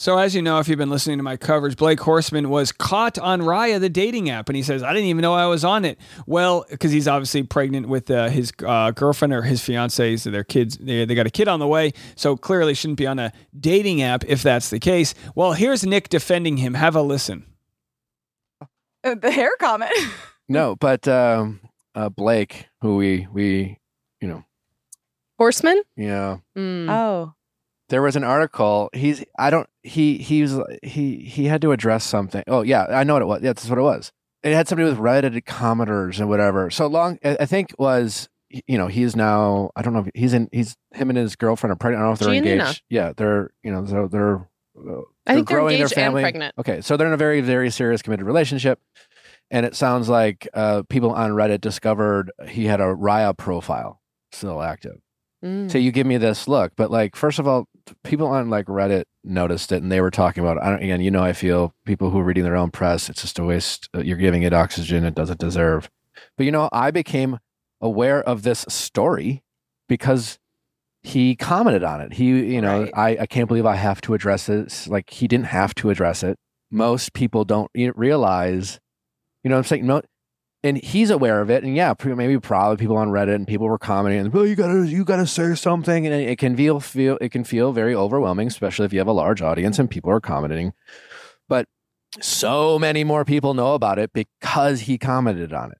So, 0.00 0.16
as 0.16 0.34
you 0.34 0.40
know, 0.40 0.58
if 0.60 0.66
you've 0.66 0.78
been 0.78 0.88
listening 0.88 1.18
to 1.18 1.22
my 1.22 1.36
coverage, 1.36 1.76
Blake 1.76 1.98
Horstmann 1.98 2.46
was 2.46 2.72
caught 2.72 3.18
on 3.18 3.42
Raya, 3.42 3.78
the 3.78 3.90
dating 3.90 4.30
app, 4.30 4.48
and 4.48 4.56
he 4.56 4.62
says, 4.62 4.82
I 4.82 4.94
didn't 4.94 5.10
even 5.10 5.20
know 5.20 5.34
I 5.34 5.44
was 5.44 5.62
on 5.62 5.84
it. 5.84 5.98
Well, 6.26 6.64
because 6.70 6.90
he's 6.90 7.06
obviously 7.06 7.42
pregnant 7.42 7.86
with 7.86 8.10
uh, 8.10 8.30
his 8.30 8.50
uh, 8.64 8.92
girlfriend 8.92 9.34
or 9.34 9.42
his 9.42 9.60
fiance, 9.60 10.16
so 10.16 10.30
their 10.30 10.42
kids, 10.42 10.78
they, 10.78 11.04
they 11.04 11.14
got 11.14 11.26
a 11.26 11.30
kid 11.30 11.48
on 11.48 11.60
the 11.60 11.66
way, 11.66 11.92
so 12.16 12.34
clearly 12.34 12.72
shouldn't 12.72 12.96
be 12.96 13.06
on 13.06 13.18
a 13.18 13.30
dating 13.60 14.00
app 14.00 14.24
if 14.26 14.42
that's 14.42 14.70
the 14.70 14.78
case. 14.78 15.14
Well, 15.34 15.52
here's 15.52 15.84
Nick 15.84 16.08
defending 16.08 16.56
him. 16.56 16.72
Have 16.72 16.96
a 16.96 17.02
listen. 17.02 17.44
Uh, 19.04 19.16
the 19.16 19.30
hair 19.30 19.50
comment. 19.60 19.92
no, 20.48 20.76
but 20.76 21.06
um, 21.08 21.60
uh, 21.94 22.08
Blake, 22.08 22.68
who 22.80 22.96
we, 22.96 23.28
we, 23.30 23.78
you 24.22 24.28
know, 24.28 24.44
Horstmann? 25.38 25.76
Yeah. 25.94 26.38
Mm. 26.56 26.88
Oh 26.88 27.34
there 27.90 28.00
was 28.02 28.16
an 28.16 28.24
article 28.24 28.88
he's 28.94 29.22
i 29.38 29.50
don't 29.50 29.68
he 29.82 30.16
he 30.18 30.42
was 30.42 30.58
he 30.82 31.16
he 31.18 31.44
had 31.44 31.60
to 31.62 31.72
address 31.72 32.04
something. 32.04 32.42
Oh 32.46 32.62
yeah 32.62 32.86
i 32.88 33.04
know 33.04 33.14
what 33.14 33.22
it 33.22 33.26
was. 33.26 33.42
Yeah 33.42 33.50
that's 33.50 33.68
what 33.68 33.78
it 33.78 33.82
was. 33.82 34.10
It 34.42 34.54
had 34.54 34.68
something 34.68 34.86
with 34.86 34.96
reddit 34.98 35.44
commenters 35.44 36.18
and 36.18 36.28
whatever. 36.30 36.70
So 36.70 36.86
long 36.86 37.18
i 37.22 37.44
think 37.46 37.74
was 37.78 38.28
you 38.66 38.78
know 38.78 38.88
he's 38.88 39.14
now 39.14 39.70
i 39.76 39.82
don't 39.82 39.92
know 39.92 40.00
if 40.00 40.08
he's 40.14 40.32
in 40.32 40.48
he's 40.50 40.76
him 40.92 41.08
and 41.10 41.18
his 41.18 41.36
girlfriend 41.36 41.72
are 41.72 41.76
pregnant. 41.76 42.00
I 42.02 42.06
don't 42.06 42.10
know 42.10 42.14
if 42.14 42.18
they're 42.20 42.42
Giannina. 42.42 42.60
engaged. 42.62 42.82
Yeah 42.88 43.12
they're 43.16 43.50
you 43.62 43.70
know 43.72 43.84
they're, 43.84 44.08
they're 44.08 44.36
uh, 44.78 45.02
I 45.26 45.34
think 45.34 45.48
they're 45.48 45.58
growing 45.58 45.74
engaged 45.74 45.90
their 45.94 46.04
family. 46.04 46.22
and 46.22 46.24
pregnant. 46.24 46.54
okay 46.58 46.80
so 46.80 46.96
they're 46.96 47.06
in 47.06 47.12
a 47.12 47.16
very 47.18 47.40
very 47.42 47.70
serious 47.70 48.02
committed 48.02 48.24
relationship 48.26 48.80
and 49.50 49.66
it 49.66 49.74
sounds 49.74 50.08
like 50.08 50.48
uh, 50.54 50.82
people 50.88 51.10
on 51.10 51.30
reddit 51.32 51.60
discovered 51.60 52.30
he 52.48 52.66
had 52.66 52.80
a 52.80 52.84
raya 52.94 53.36
profile 53.36 54.00
still 54.32 54.62
active. 54.62 55.00
Mm. 55.44 55.70
so 55.70 55.78
you 55.78 55.90
give 55.90 56.06
me 56.06 56.18
this 56.18 56.46
look 56.48 56.72
but 56.76 56.90
like 56.90 57.16
first 57.16 57.38
of 57.38 57.48
all 57.48 57.66
people 58.04 58.26
on 58.26 58.50
like 58.50 58.66
reddit 58.66 59.04
noticed 59.24 59.72
it 59.72 59.82
and 59.82 59.90
they 59.92 60.00
were 60.00 60.10
talking 60.10 60.42
about 60.42 60.56
it. 60.56 60.62
I 60.62 60.70
don't, 60.70 60.82
again 60.82 61.00
you 61.00 61.10
know 61.10 61.22
i 61.22 61.32
feel 61.32 61.74
people 61.84 62.10
who 62.10 62.18
are 62.20 62.24
reading 62.24 62.44
their 62.44 62.56
own 62.56 62.70
press 62.70 63.08
it's 63.10 63.20
just 63.22 63.38
a 63.38 63.44
waste 63.44 63.88
uh, 63.94 64.00
you're 64.00 64.16
giving 64.16 64.42
it 64.42 64.52
oxygen 64.52 65.04
it 65.04 65.14
doesn't 65.14 65.38
deserve 65.40 65.90
but 66.36 66.44
you 66.46 66.52
know 66.52 66.68
i 66.72 66.90
became 66.90 67.38
aware 67.80 68.22
of 68.22 68.42
this 68.42 68.64
story 68.68 69.42
because 69.88 70.38
he 71.02 71.34
commented 71.36 71.82
on 71.84 72.00
it 72.00 72.14
he 72.14 72.26
you 72.54 72.60
know 72.60 72.82
Right. 72.82 72.92
I, 72.94 73.22
I 73.22 73.26
can't 73.26 73.48
believe 73.48 73.66
i 73.66 73.76
have 73.76 74.00
to 74.02 74.14
address 74.14 74.48
it 74.48 74.60
It's 74.60 74.86
like 74.88 75.10
he 75.10 75.26
didn't 75.28 75.46
have 75.46 75.74
to 75.76 75.90
address 75.90 76.22
it 76.22 76.38
most 76.70 77.12
people 77.14 77.44
don't 77.44 77.70
realize 77.74 78.78
you 79.42 79.50
know 79.50 79.56
what 79.56 79.60
i'm 79.60 79.64
saying 79.64 79.86
no 79.86 80.02
and 80.62 80.76
he's 80.76 81.10
aware 81.10 81.40
of 81.40 81.50
it 81.50 81.64
and 81.64 81.74
yeah 81.74 81.94
maybe 82.04 82.38
probably 82.38 82.76
people 82.76 82.96
on 82.96 83.08
reddit 83.08 83.34
and 83.34 83.46
people 83.46 83.66
were 83.66 83.78
commenting 83.78 84.30
well 84.30 84.46
you 84.46 84.54
gotta 84.54 84.86
you 84.86 85.04
gotta 85.04 85.26
say 85.26 85.54
something 85.54 86.06
and 86.06 86.14
it 86.14 86.38
can 86.38 86.56
feel 86.56 86.80
feel 86.80 87.16
it 87.20 87.30
can 87.30 87.44
feel 87.44 87.72
very 87.72 87.94
overwhelming 87.94 88.48
especially 88.48 88.84
if 88.84 88.92
you 88.92 88.98
have 88.98 89.08
a 89.08 89.12
large 89.12 89.40
audience 89.40 89.78
and 89.78 89.90
people 89.90 90.10
are 90.10 90.20
commenting. 90.20 90.72
But 91.48 91.66
so 92.20 92.78
many 92.78 93.04
more 93.04 93.24
people 93.24 93.54
know 93.54 93.74
about 93.74 93.98
it 93.98 94.12
because 94.12 94.80
he 94.80 94.98
commented 94.98 95.52
on 95.52 95.72
it. 95.72 95.78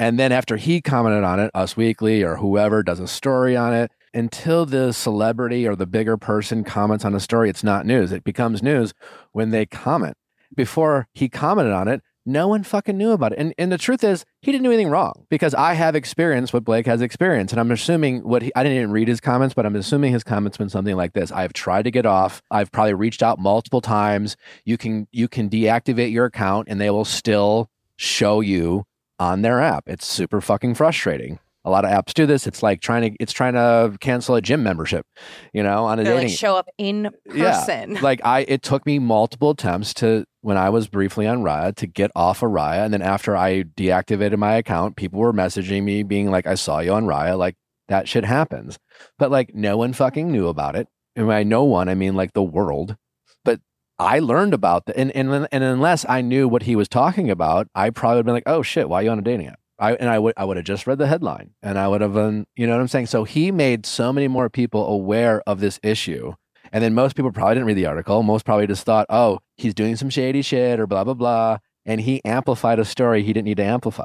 And 0.00 0.18
then 0.18 0.32
after 0.32 0.56
he 0.56 0.80
commented 0.80 1.24
on 1.24 1.40
it 1.40 1.50
us 1.54 1.76
weekly 1.76 2.22
or 2.22 2.36
whoever 2.36 2.82
does 2.82 3.00
a 3.00 3.08
story 3.08 3.56
on 3.56 3.74
it 3.74 3.90
until 4.14 4.64
the 4.64 4.92
celebrity 4.92 5.66
or 5.66 5.76
the 5.76 5.86
bigger 5.86 6.16
person 6.16 6.64
comments 6.64 7.04
on 7.04 7.14
a 7.14 7.20
story 7.20 7.50
it's 7.50 7.64
not 7.64 7.86
news. 7.86 8.12
It 8.12 8.24
becomes 8.24 8.62
news 8.62 8.94
when 9.32 9.50
they 9.50 9.66
comment. 9.66 10.16
Before 10.54 11.08
he 11.12 11.28
commented 11.28 11.74
on 11.74 11.88
it 11.88 12.02
no 12.28 12.46
one 12.46 12.62
fucking 12.62 12.96
knew 12.96 13.12
about 13.12 13.32
it. 13.32 13.38
And 13.38 13.54
and 13.58 13.72
the 13.72 13.78
truth 13.78 14.04
is, 14.04 14.24
he 14.42 14.52
didn't 14.52 14.64
do 14.64 14.70
anything 14.70 14.90
wrong 14.90 15.26
because 15.30 15.54
I 15.54 15.74
have 15.74 15.96
experienced 15.96 16.52
what 16.52 16.64
Blake 16.64 16.86
has 16.86 17.00
experienced. 17.00 17.52
And 17.52 17.60
I'm 17.60 17.70
assuming 17.70 18.20
what 18.22 18.42
he, 18.42 18.52
I 18.54 18.62
didn't 18.62 18.78
even 18.78 18.90
read 18.92 19.08
his 19.08 19.20
comments, 19.20 19.54
but 19.54 19.66
I'm 19.66 19.74
assuming 19.74 20.12
his 20.12 20.22
comments 20.22 20.58
been 20.58 20.68
something 20.68 20.94
like 20.96 21.14
this. 21.14 21.32
I've 21.32 21.52
tried 21.52 21.82
to 21.84 21.90
get 21.90 22.06
off. 22.06 22.42
I've 22.50 22.70
probably 22.70 22.94
reached 22.94 23.22
out 23.22 23.38
multiple 23.38 23.80
times. 23.80 24.36
You 24.64 24.76
can 24.76 25.08
you 25.10 25.26
can 25.26 25.48
deactivate 25.48 26.12
your 26.12 26.26
account 26.26 26.68
and 26.70 26.80
they 26.80 26.90
will 26.90 27.04
still 27.06 27.70
show 27.96 28.40
you 28.40 28.84
on 29.18 29.42
their 29.42 29.60
app. 29.60 29.84
It's 29.88 30.06
super 30.06 30.40
fucking 30.40 30.74
frustrating. 30.74 31.38
A 31.64 31.70
lot 31.70 31.84
of 31.84 31.90
apps 31.90 32.14
do 32.14 32.24
this. 32.24 32.46
It's 32.46 32.62
like 32.62 32.80
trying 32.80 33.10
to 33.10 33.16
it's 33.20 33.32
trying 33.32 33.54
to 33.54 33.96
cancel 34.00 34.36
a 34.36 34.40
gym 34.40 34.62
membership, 34.62 35.04
you 35.52 35.62
know, 35.62 35.84
on 35.84 35.98
a 35.98 36.04
They're 36.04 36.14
dating 36.14 36.28
like 36.28 36.38
show 36.38 36.56
up 36.56 36.68
in 36.78 37.10
person. 37.28 37.94
yeah. 37.94 38.00
Like 38.00 38.20
I, 38.24 38.46
it 38.48 38.62
took 38.62 38.86
me 38.86 38.98
multiple 38.98 39.50
attempts 39.50 39.92
to 39.94 40.24
when 40.48 40.56
I 40.56 40.70
was 40.70 40.88
briefly 40.88 41.26
on 41.26 41.42
Raya 41.42 41.74
to 41.76 41.86
get 41.86 42.10
off 42.16 42.42
of 42.42 42.50
Raya, 42.50 42.82
and 42.82 42.94
then 42.94 43.02
after 43.02 43.36
I 43.36 43.64
deactivated 43.64 44.38
my 44.38 44.54
account, 44.54 44.96
people 44.96 45.20
were 45.20 45.34
messaging 45.34 45.82
me 45.82 46.02
being 46.02 46.30
like, 46.30 46.46
"I 46.46 46.54
saw 46.54 46.80
you 46.80 46.94
on 46.94 47.04
Raya." 47.04 47.36
Like 47.36 47.56
that 47.88 48.08
shit 48.08 48.24
happens, 48.24 48.78
but 49.18 49.30
like 49.30 49.54
no 49.54 49.76
one 49.76 49.92
fucking 49.92 50.32
knew 50.32 50.48
about 50.48 50.74
it. 50.74 50.88
And 51.14 51.26
by 51.26 51.42
no 51.42 51.64
one, 51.64 51.90
I 51.90 51.94
mean 51.94 52.14
like 52.14 52.32
the 52.32 52.42
world. 52.42 52.96
But 53.44 53.60
I 53.98 54.20
learned 54.20 54.54
about 54.54 54.86
the 54.86 54.98
and 54.98 55.14
and 55.14 55.46
and 55.52 55.62
unless 55.62 56.06
I 56.08 56.22
knew 56.22 56.48
what 56.48 56.62
he 56.62 56.74
was 56.74 56.88
talking 56.88 57.30
about, 57.30 57.68
I 57.74 57.90
probably 57.90 58.16
would 58.16 58.18
have 58.20 58.24
been 58.24 58.34
like, 58.34 58.42
"Oh 58.48 58.62
shit, 58.62 58.88
why 58.88 59.00
are 59.00 59.02
you 59.02 59.10
on 59.10 59.18
a 59.18 59.22
dating 59.22 59.48
app?" 59.48 59.60
I, 59.78 59.92
and 59.94 60.08
I 60.08 60.18
would 60.18 60.32
I 60.38 60.46
would 60.46 60.56
have 60.56 60.66
just 60.66 60.86
read 60.86 60.98
the 60.98 61.06
headline 61.06 61.50
and 61.62 61.78
I 61.78 61.88
would 61.88 62.00
have 62.00 62.14
been, 62.14 62.46
you 62.56 62.66
know 62.66 62.72
what 62.72 62.80
I'm 62.80 62.88
saying? 62.88 63.06
So 63.06 63.24
he 63.24 63.52
made 63.52 63.86
so 63.86 64.12
many 64.12 64.26
more 64.26 64.48
people 64.48 64.88
aware 64.88 65.42
of 65.46 65.60
this 65.60 65.78
issue. 65.82 66.32
And 66.72 66.82
then 66.82 66.94
most 66.94 67.16
people 67.16 67.32
probably 67.32 67.54
didn't 67.54 67.66
read 67.66 67.74
the 67.74 67.86
article. 67.86 68.22
Most 68.22 68.44
probably 68.44 68.66
just 68.66 68.84
thought, 68.84 69.06
oh, 69.08 69.40
he's 69.56 69.74
doing 69.74 69.96
some 69.96 70.10
shady 70.10 70.42
shit 70.42 70.78
or 70.80 70.86
blah 70.86 71.04
blah 71.04 71.14
blah. 71.14 71.58
And 71.88 72.02
he 72.02 72.24
amplified 72.24 72.78
a 72.78 72.84
story 72.84 73.24
he 73.24 73.32
didn't 73.32 73.46
need 73.46 73.56
to 73.56 73.64
amplify. 73.64 74.04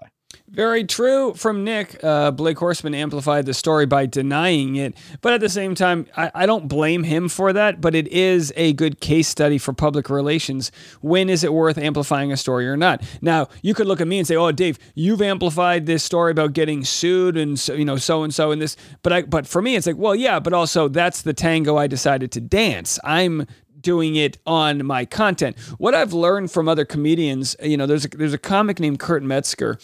Very 0.50 0.84
true 0.84 1.34
from 1.34 1.64
Nick. 1.64 2.04
Uh, 2.04 2.30
Blake 2.30 2.58
Horstmann 2.58 2.96
amplified 2.96 3.46
the 3.46 3.54
story 3.54 3.86
by 3.86 4.06
denying 4.06 4.76
it. 4.76 4.96
But 5.22 5.34
at 5.34 5.42
the 5.42 5.50
same 5.50 5.74
time, 5.74 6.06
I, 6.16 6.32
I, 6.36 6.46
don't 6.46 6.68
blame 6.68 7.04
him 7.04 7.28
for 7.28 7.54
that, 7.54 7.82
but 7.82 7.96
it 7.96 8.08
is 8.10 8.54
a 8.56 8.74
good 8.74 9.00
case 9.00 9.28
study 9.28 9.58
for 9.58 9.74
public 9.74 10.10
relations. 10.10 10.72
When 11.02 11.30
is 11.30 11.44
it 11.44 11.54
worth 11.54 11.78
amplifying 11.78 12.32
a 12.32 12.38
story 12.38 12.68
or 12.68 12.78
not? 12.78 13.04
Now, 13.22 13.48
you 13.64 13.74
could 13.74 13.88
look 13.88 14.02
at 14.02 14.08
me 14.08 14.20
and 14.20 14.28
say, 14.28 14.36
oh, 14.36 14.52
Dave, 14.52 14.78
you've 14.94 15.22
amplified 15.22 15.86
this 15.86 16.04
story 16.04 16.32
about 16.32 16.54
getting 16.54 16.84
sued 16.84 17.36
and, 17.36 17.60
so, 17.60 17.74
you 17.74 17.86
know, 17.86 17.98
so 17.98 18.24
and 18.24 18.34
so 18.34 18.52
and 18.52 18.62
this. 18.62 18.76
But, 19.02 19.14
I, 19.14 19.22
but 19.24 19.48
for 19.48 19.62
me, 19.62 19.76
it's 19.76 19.88
like, 19.88 19.98
well, 19.98 20.16
yeah, 20.16 20.40
but 20.40 20.54
also 20.54 20.88
that's 20.88 21.24
the 21.24 21.34
tango 21.34 21.78
I 21.78 21.88
decided 21.88 22.32
to 22.34 22.42
dance. 22.42 23.00
I'm 23.04 23.48
doing 23.84 24.16
it 24.16 24.38
on 24.48 24.86
my 24.86 25.06
content. 25.06 25.58
What 25.78 25.94
I've 25.94 26.14
learned 26.14 26.52
from 26.52 26.68
other 26.68 26.86
comedians, 26.86 27.56
you 27.62 27.78
know, 27.78 27.86
there's 27.86 28.06
a, 28.06 28.08
there's 28.08 28.34
a 28.34 28.38
comic 28.38 28.80
named 28.80 29.00
Kurt 29.00 29.22
Metzger, 29.22 29.78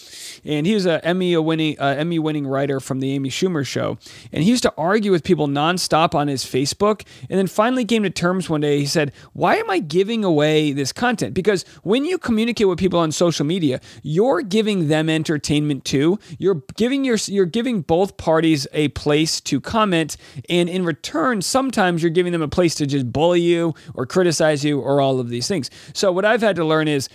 and 0.44 0.66
he 0.66 0.74
was 0.74 0.86
a 0.86 1.04
Emmy 1.06 1.38
winning 1.38 1.80
uh, 1.80 1.96
Emmy 1.98 2.18
winning 2.18 2.48
writer 2.48 2.80
from 2.80 3.00
the 3.00 3.12
Amy 3.12 3.30
Schumer 3.30 3.66
show, 3.66 3.98
and 4.32 4.44
he 4.44 4.50
used 4.50 4.64
to 4.64 4.74
argue 4.78 5.12
with 5.12 5.24
people 5.24 5.48
nonstop 5.48 6.16
on 6.16 6.28
his 6.28 6.44
Facebook, 6.44 7.04
and 7.30 7.38
then 7.38 7.48
finally 7.48 7.86
came 7.86 8.04
to 8.04 8.10
terms 8.10 8.50
one 8.50 8.62
day. 8.62 8.80
He 8.80 8.86
said, 8.86 9.12
"Why 9.34 9.58
am 9.58 9.70
I 9.70 9.80
giving 9.80 10.24
away 10.24 10.72
this 10.72 10.92
content? 10.92 11.34
Because 11.34 11.64
when 11.84 12.06
you 12.06 12.18
communicate 12.18 12.68
with 12.68 12.80
people 12.80 13.00
on 13.00 13.12
social 13.12 13.46
media, 13.46 13.82
you're 14.02 14.42
giving 14.42 14.88
them 14.88 15.10
entertainment 15.10 15.86
too. 15.86 16.20
You're 16.38 16.64
giving 16.76 17.04
your 17.04 17.18
you're 17.28 17.46
giving 17.46 17.82
both 17.82 18.18
parties 18.18 18.68
a 18.74 18.88
place 18.90 19.42
to 19.42 19.60
comment, 19.60 20.18
and 20.50 20.70
in 20.70 20.86
return, 20.86 21.42
sometimes 21.42 22.02
you're 22.02 22.10
giving 22.10 22.32
them 22.32 22.42
a 22.42 22.48
place 22.48 22.76
to 22.76 22.86
just 22.86 23.12
bully 23.12 23.42
you 23.42 23.74
or 23.96 24.06
criticize 24.06 24.64
you 24.64 24.80
or 24.80 25.02
all 25.02 25.20
of 25.20 25.30
these 25.30 25.48
things. 25.48 25.70
So 25.94 26.12
what 26.12 26.26
I've 26.26 26.42
had 26.42 26.56
to 26.58 26.66
learn 26.66 26.88
is 26.88 27.10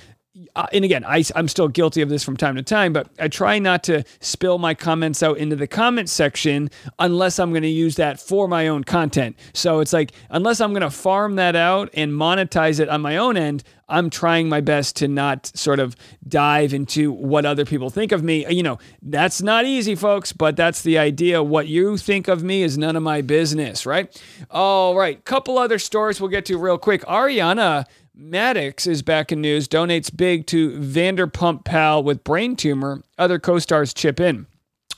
uh, 0.57 0.67
and 0.73 0.85
again, 0.85 1.05
I, 1.05 1.23
am 1.37 1.47
still 1.47 1.69
guilty 1.69 2.03
of 2.03 2.09
this 2.09 2.25
from 2.25 2.37
time 2.37 2.57
to 2.57 2.63
time, 2.63 2.93
but 2.93 3.09
I 3.21 3.29
try 3.29 3.61
not 3.61 3.85
to 3.85 4.03
spill 4.21 4.59
my 4.59 4.75
comments 4.75 5.23
out 5.23 5.39
into 5.39 5.55
the 5.55 5.69
comment 5.69 6.09
section 6.09 6.71
unless 6.99 7.39
I'm 7.39 7.51
going 7.51 7.63
to 7.63 7.69
use 7.69 7.95
that 7.97 8.19
for 8.19 8.49
my 8.49 8.67
own 8.67 8.83
content. 8.83 9.37
So 9.53 9.79
it's 9.79 9.93
like, 9.93 10.11
unless 10.31 10.61
I'm 10.61 10.73
going 10.73 10.83
to 10.83 10.91
farm 10.91 11.37
that 11.37 11.55
out 11.55 11.89
and 11.95 12.13
monetize 12.13 12.81
it 12.81 12.89
on 12.89 13.01
my 13.01 13.17
own 13.17 13.37
end, 13.37 13.63
I'm 13.89 14.11
trying 14.11 14.49
my 14.49 14.61
best 14.61 14.97
to 14.97 15.09
not 15.09 15.53
sort 15.55 15.79
of 15.79 15.95
dive 16.27 16.75
into 16.75 17.13
what 17.13 17.45
other 17.45 17.65
people 17.65 17.91
think 17.91 18.11
of 18.11 18.25
me. 18.25 18.51
You 18.53 18.63
know, 18.63 18.79
that's 19.03 19.41
not 19.41 19.67
easy, 19.67 19.95
folks, 19.95 20.33
but 20.33 20.57
that's 20.57 20.83
the 20.83 20.99
idea. 20.99 21.43
What 21.43 21.69
you 21.69 21.97
think 21.97 22.27
of 22.27 22.43
me 22.43 22.63
is 22.63 22.77
none 22.77 22.97
of 22.97 23.03
my 23.03 23.21
business, 23.21 23.87
right? 23.87 24.11
All 24.51 24.97
right, 24.97 25.23
couple 25.25 25.59
other 25.59 25.79
stories 25.79 26.21
we'll 26.21 26.31
get 26.31 26.47
to 26.47 26.59
real 26.59 26.79
quick. 26.79 27.03
Ariana 27.03 27.85
Madix 28.19 28.87
is 28.87 29.03
back 29.03 29.33
in 29.33 29.41
news, 29.41 29.67
donates 29.67 30.15
big 30.15 30.47
to 30.47 30.71
Vanderpump 30.79 31.65
pal 31.65 32.01
with 32.01 32.23
brain 32.23 32.55
tumor. 32.55 33.03
Other 33.19 33.41
co 33.41 33.59
stars 33.59 33.93
chip 33.93 34.21
in. 34.21 34.47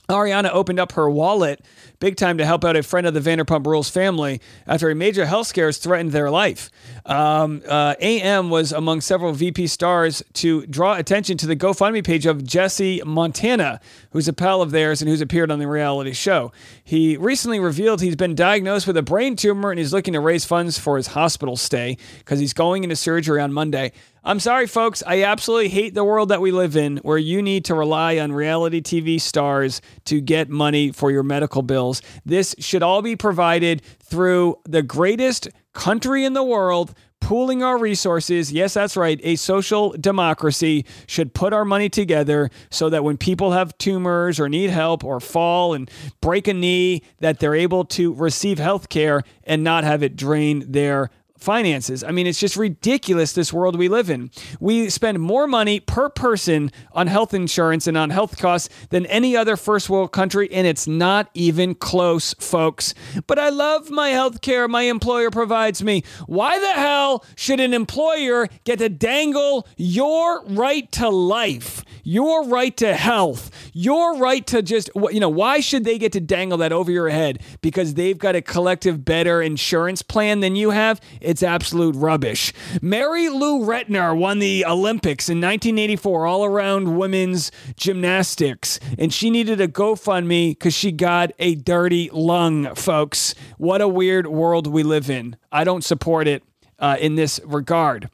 Ariana 0.07 0.51
opened 0.51 0.79
up 0.79 0.91
her 0.91 1.09
wallet 1.09 1.65
big 1.99 2.15
time 2.15 2.37
to 2.37 2.45
help 2.45 2.63
out 2.63 2.75
a 2.75 2.83
friend 2.83 3.07
of 3.07 3.13
the 3.13 3.19
Vanderpump 3.19 3.65
Rules 3.65 3.89
family 3.89 4.39
after 4.67 4.89
a 4.89 4.95
major 4.95 5.25
health 5.25 5.47
scares 5.47 5.77
threatened 5.77 6.11
their 6.11 6.29
life. 6.29 6.69
Um, 7.05 7.63
uh, 7.67 7.95
AM 7.99 8.49
was 8.49 8.71
among 8.71 9.01
several 9.01 9.33
VP 9.33 9.67
stars 9.67 10.23
to 10.33 10.65
draw 10.67 10.95
attention 10.95 11.37
to 11.37 11.47
the 11.47 11.55
GoFundMe 11.55 12.05
page 12.05 12.25
of 12.25 12.43
Jesse 12.43 13.01
Montana, 13.05 13.79
who's 14.11 14.27
a 14.27 14.33
pal 14.33 14.61
of 14.61 14.71
theirs 14.71 15.01
and 15.01 15.09
who's 15.09 15.21
appeared 15.21 15.51
on 15.51 15.59
the 15.59 15.67
reality 15.67 16.13
show. 16.13 16.51
He 16.83 17.17
recently 17.17 17.59
revealed 17.59 18.01
he's 18.01 18.15
been 18.15 18.35
diagnosed 18.35 18.87
with 18.87 18.97
a 18.97 19.01
brain 19.01 19.35
tumor 19.35 19.71
and 19.71 19.79
he's 19.79 19.93
looking 19.93 20.13
to 20.13 20.19
raise 20.19 20.45
funds 20.45 20.77
for 20.77 20.97
his 20.97 21.07
hospital 21.07 21.57
stay 21.57 21.97
because 22.19 22.39
he's 22.39 22.53
going 22.53 22.83
into 22.83 22.95
surgery 22.95 23.41
on 23.41 23.53
Monday. 23.53 23.91
I'm 24.27 24.41
sorry, 24.41 24.67
folks. 24.67 25.01
I 25.07 25.23
absolutely 25.23 25.69
hate 25.69 25.93
the 25.93 26.03
world 26.03 26.27
that 26.29 26.41
we 26.41 26.51
live 26.51 26.75
in 26.75 26.97
where 26.97 27.17
you 27.17 27.41
need 27.41 27.63
to 27.65 27.73
rely 27.73 28.17
on 28.17 28.33
reality 28.33 28.81
TV 28.81 29.21
stars 29.21 29.81
to 30.03 30.19
get 30.19 30.49
money 30.49 30.91
for 30.91 31.11
your 31.11 31.23
medical 31.23 31.61
bills. 31.61 31.86
This 32.25 32.55
should 32.59 32.83
all 32.83 33.01
be 33.01 33.15
provided 33.15 33.81
through 34.03 34.57
the 34.63 34.81
greatest 34.81 35.49
country 35.73 36.25
in 36.25 36.33
the 36.33 36.43
world 36.43 36.93
pooling 37.19 37.63
our 37.63 37.77
resources. 37.77 38.51
Yes, 38.51 38.73
that's 38.75 38.95
right. 38.95 39.19
A 39.23 39.35
social 39.35 39.91
democracy 39.99 40.85
should 41.07 41.33
put 41.33 41.53
our 41.53 41.65
money 41.65 41.89
together 41.89 42.49
so 42.69 42.89
that 42.89 43.03
when 43.03 43.17
people 43.17 43.51
have 43.51 43.77
tumors 43.77 44.39
or 44.39 44.47
need 44.49 44.69
help 44.69 45.03
or 45.03 45.19
fall 45.19 45.73
and 45.73 45.89
break 46.21 46.47
a 46.47 46.53
knee, 46.53 47.01
that 47.19 47.39
they're 47.39 47.55
able 47.55 47.85
to 47.85 48.13
receive 48.13 48.59
health 48.59 48.89
care 48.89 49.23
and 49.43 49.63
not 49.63 49.83
have 49.83 50.03
it 50.03 50.15
drain 50.15 50.63
their 50.71 51.09
finances. 51.37 52.03
I 52.03 52.11
mean, 52.11 52.27
it's 52.27 52.39
just 52.39 52.57
ridiculous 52.57 53.33
this 53.33 53.53
world 53.53 53.77
we 53.77 53.87
live 53.87 54.09
in. 54.09 54.31
We 54.59 54.89
spend 54.89 55.19
more 55.19 55.47
money 55.47 55.79
per 55.79 56.09
person 56.09 56.71
on 56.91 57.07
health 57.07 57.33
insurance 57.33 57.87
and 57.87 57.97
on 57.97 58.09
health 58.09 58.37
costs 58.37 58.69
than 58.89 59.05
any 59.07 59.35
other 59.35 59.55
first 59.55 59.89
world 59.89 60.11
country, 60.11 60.51
and 60.51 60.67
it's 60.67 60.87
not 60.87 61.29
even 61.33 61.75
close, 61.75 62.33
folks. 62.35 62.93
But 63.27 63.39
I 63.39 63.49
love 63.49 63.89
my 63.89 64.09
health 64.09 64.41
care 64.41 64.67
my 64.67 64.83
employer 64.83 65.29
provides 65.29 65.83
me. 65.83 66.03
Why 66.25 66.59
the 66.59 66.73
hell 66.73 67.23
should 67.35 67.59
an 67.59 67.73
employer 67.73 68.47
get 68.63 68.79
to 68.79 68.89
dangle 68.89 69.67
your 69.77 70.43
right 70.45 70.91
to 70.93 71.09
life, 71.09 71.83
your 72.03 72.45
right 72.45 72.75
to 72.77 72.93
health, 72.95 73.51
your 73.73 74.17
right 74.17 74.45
to 74.47 74.61
just, 74.61 74.89
you 74.95 75.19
know, 75.19 75.29
why 75.29 75.59
should 75.59 75.83
they 75.83 75.97
get 75.97 76.11
to 76.13 76.19
dangle 76.19 76.57
that 76.59 76.71
over 76.71 76.91
your 76.91 77.09
head? 77.09 77.39
Because 77.61 77.93
they've 77.93 78.17
got 78.17 78.35
a 78.35 78.41
collective 78.41 79.05
better 79.05 79.41
insurance 79.41 80.01
plan 80.01 80.39
than 80.39 80.55
you 80.55 80.71
have? 80.71 80.99
It's 81.27 81.43
absolute 81.43 81.93
rubbish. 81.97 82.53
Mary 82.81 83.27
Lou 83.27 83.59
Retner 83.59 84.17
won 84.17 84.39
the 84.39 84.63
Olympics 84.65 85.27
in 85.27 85.41
1984 85.41 86.25
all 86.25 86.45
around 86.45 86.97
women's 86.97 87.51
gymnastics, 87.75 88.79
and 88.97 89.13
she 89.13 89.29
needed 89.29 89.59
a 89.59 89.67
GoFundMe 89.67 90.51
because 90.51 90.73
she 90.73 90.93
got 90.93 91.33
a 91.37 91.55
dirty 91.55 92.09
lung, 92.13 92.73
folks. 92.75 93.35
What 93.57 93.81
a 93.81 93.89
weird 93.89 94.27
world 94.27 94.67
we 94.67 94.83
live 94.83 95.09
in. 95.09 95.35
I 95.51 95.65
don't 95.65 95.83
support 95.83 96.29
it 96.29 96.43
uh, 96.79 96.95
in 96.97 97.15
this 97.15 97.41
regard. 97.43 98.09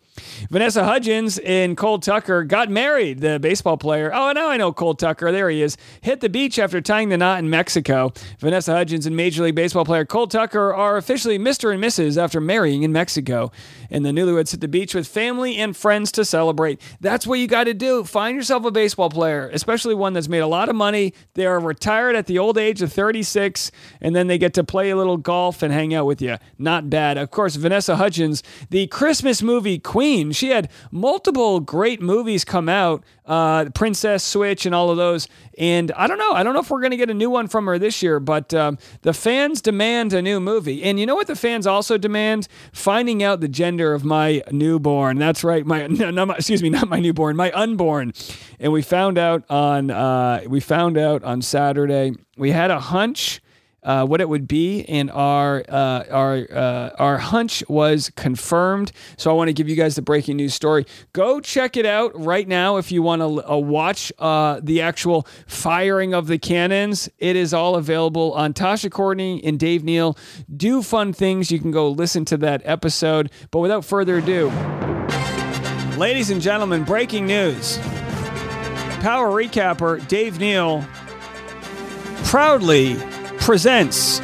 Vanessa 0.49 0.83
Hudgens 0.83 1.39
and 1.39 1.75
Cole 1.75 1.99
Tucker 1.99 2.43
got 2.43 2.69
married. 2.69 3.19
The 3.19 3.39
baseball 3.39 3.77
player, 3.77 4.11
oh, 4.13 4.31
now 4.31 4.49
I 4.49 4.57
know 4.57 4.71
Cole 4.71 4.93
Tucker. 4.93 5.31
There 5.31 5.49
he 5.49 5.61
is. 5.61 5.77
Hit 6.01 6.21
the 6.21 6.29
beach 6.29 6.59
after 6.59 6.81
tying 6.81 7.09
the 7.09 7.17
knot 7.17 7.39
in 7.39 7.49
Mexico. 7.49 8.13
Vanessa 8.39 8.73
Hudgens 8.73 9.05
and 9.05 9.15
Major 9.15 9.43
League 9.43 9.55
Baseball 9.55 9.85
player 9.85 10.05
Cole 10.05 10.27
Tucker 10.27 10.73
are 10.73 10.97
officially 10.97 11.39
Mr. 11.39 11.73
and 11.73 11.83
Mrs. 11.83 12.21
after 12.21 12.39
marrying 12.39 12.83
in 12.83 12.91
Mexico. 12.91 13.51
And 13.89 14.05
the 14.05 14.09
newlyweds 14.09 14.51
hit 14.51 14.61
the 14.61 14.67
beach 14.67 14.93
with 14.93 15.07
family 15.07 15.57
and 15.57 15.75
friends 15.75 16.11
to 16.13 16.25
celebrate. 16.25 16.81
That's 16.99 17.25
what 17.25 17.39
you 17.39 17.47
got 17.47 17.65
to 17.65 17.73
do. 17.73 18.03
Find 18.03 18.35
yourself 18.35 18.65
a 18.65 18.71
baseball 18.71 19.09
player, 19.09 19.49
especially 19.53 19.95
one 19.95 20.13
that's 20.13 20.29
made 20.29 20.39
a 20.39 20.47
lot 20.47 20.69
of 20.69 20.75
money. 20.75 21.13
They 21.33 21.45
are 21.45 21.59
retired 21.59 22.15
at 22.15 22.27
the 22.27 22.39
old 22.39 22.57
age 22.57 22.81
of 22.81 22.91
36, 22.91 23.71
and 24.01 24.15
then 24.15 24.27
they 24.27 24.37
get 24.37 24.53
to 24.55 24.63
play 24.63 24.89
a 24.89 24.95
little 24.95 25.17
golf 25.17 25.61
and 25.61 25.73
hang 25.73 25.93
out 25.93 26.05
with 26.05 26.21
you. 26.21 26.37
Not 26.57 26.89
bad. 26.89 27.17
Of 27.17 27.31
course, 27.31 27.55
Vanessa 27.55 27.95
Hudgens, 27.95 28.43
the 28.69 28.87
Christmas 28.87 29.41
movie 29.41 29.79
Queen 29.79 30.02
queen. 30.03 30.33
She 30.33 30.49
had 30.49 30.69
multiple 30.91 31.61
great 31.61 32.01
movies 32.01 32.43
come 32.43 32.67
out, 32.67 33.05
uh, 33.25 33.69
Princess 33.73 34.21
Switch 34.21 34.65
and 34.65 34.75
all 34.75 34.91
of 34.91 34.97
those. 34.97 35.29
And 35.57 35.93
I 35.93 36.07
don't 36.07 36.17
know. 36.17 36.33
I 36.33 36.43
don't 36.43 36.53
know 36.53 36.59
if 36.59 36.69
we're 36.69 36.81
going 36.81 36.91
to 36.91 36.97
get 36.97 37.09
a 37.09 37.13
new 37.13 37.29
one 37.29 37.47
from 37.47 37.67
her 37.67 37.79
this 37.79 38.03
year, 38.03 38.19
but 38.19 38.53
um, 38.53 38.77
the 39.03 39.13
fans 39.13 39.61
demand 39.61 40.11
a 40.11 40.21
new 40.21 40.41
movie. 40.41 40.83
And 40.83 40.99
you 40.99 41.05
know 41.05 41.15
what 41.15 41.27
the 41.27 41.37
fans 41.37 41.65
also 41.65 41.97
demand? 41.97 42.49
Finding 42.73 43.23
out 43.23 43.39
the 43.39 43.47
gender 43.47 43.93
of 43.93 44.03
my 44.03 44.43
newborn. 44.51 45.19
That's 45.19 45.41
right. 45.41 45.65
My, 45.65 45.87
no, 46.01 46.11
not 46.11 46.27
my 46.27 46.35
excuse 46.35 46.61
me, 46.61 46.69
not 46.69 46.89
my 46.89 46.99
newborn, 46.99 47.37
my 47.37 47.49
unborn. 47.53 48.11
And 48.59 48.73
we 48.73 48.81
found 48.81 49.17
out 49.17 49.49
on 49.49 49.89
uh, 49.89 50.41
we 50.47 50.59
found 50.59 50.97
out 50.97 51.23
on 51.23 51.41
Saturday. 51.41 52.11
We 52.35 52.51
had 52.51 52.71
a 52.71 52.79
hunch 52.81 53.39
uh, 53.83 54.05
what 54.05 54.21
it 54.21 54.29
would 54.29 54.47
be, 54.47 54.83
and 54.85 55.11
our 55.11 55.63
uh, 55.67 56.03
our 56.09 56.47
uh, 56.51 56.89
our 56.99 57.17
hunch 57.17 57.63
was 57.67 58.11
confirmed. 58.15 58.91
So 59.17 59.29
I 59.31 59.33
want 59.33 59.49
to 59.49 59.53
give 59.53 59.69
you 59.69 59.75
guys 59.75 59.95
the 59.95 60.01
breaking 60.01 60.37
news 60.37 60.53
story. 60.53 60.85
Go 61.13 61.39
check 61.39 61.77
it 61.77 61.85
out 61.85 62.11
right 62.19 62.47
now 62.47 62.77
if 62.77 62.91
you 62.91 63.01
want 63.01 63.21
to 63.21 63.51
uh, 63.51 63.57
watch 63.57 64.11
uh, 64.19 64.59
the 64.63 64.81
actual 64.81 65.27
firing 65.47 66.13
of 66.13 66.27
the 66.27 66.37
cannons. 66.37 67.09
It 67.17 67.35
is 67.35 67.53
all 67.53 67.75
available 67.75 68.33
on 68.33 68.53
Tasha 68.53 68.91
Courtney 68.91 69.43
and 69.43 69.59
Dave 69.59 69.83
Neal. 69.83 70.17
Do 70.55 70.81
fun 70.81 71.13
things. 71.13 71.51
You 71.51 71.59
can 71.59 71.71
go 71.71 71.89
listen 71.89 72.25
to 72.25 72.37
that 72.37 72.61
episode. 72.65 73.31
But 73.51 73.59
without 73.59 73.85
further 73.85 74.17
ado, 74.17 74.49
ladies 75.97 76.29
and 76.29 76.41
gentlemen, 76.41 76.83
breaking 76.83 77.27
news. 77.27 77.77
Power 79.01 79.29
recapper 79.31 80.07
Dave 80.07 80.39
Neal 80.39 80.85
proudly 82.23 82.95
presents 83.43 84.19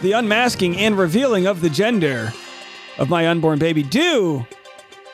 the 0.00 0.12
unmasking 0.14 0.74
and 0.78 0.96
revealing 0.96 1.46
of 1.46 1.60
the 1.60 1.68
gender 1.68 2.32
of 2.96 3.10
my 3.10 3.28
unborn 3.28 3.58
baby 3.58 3.82
due 3.82 4.46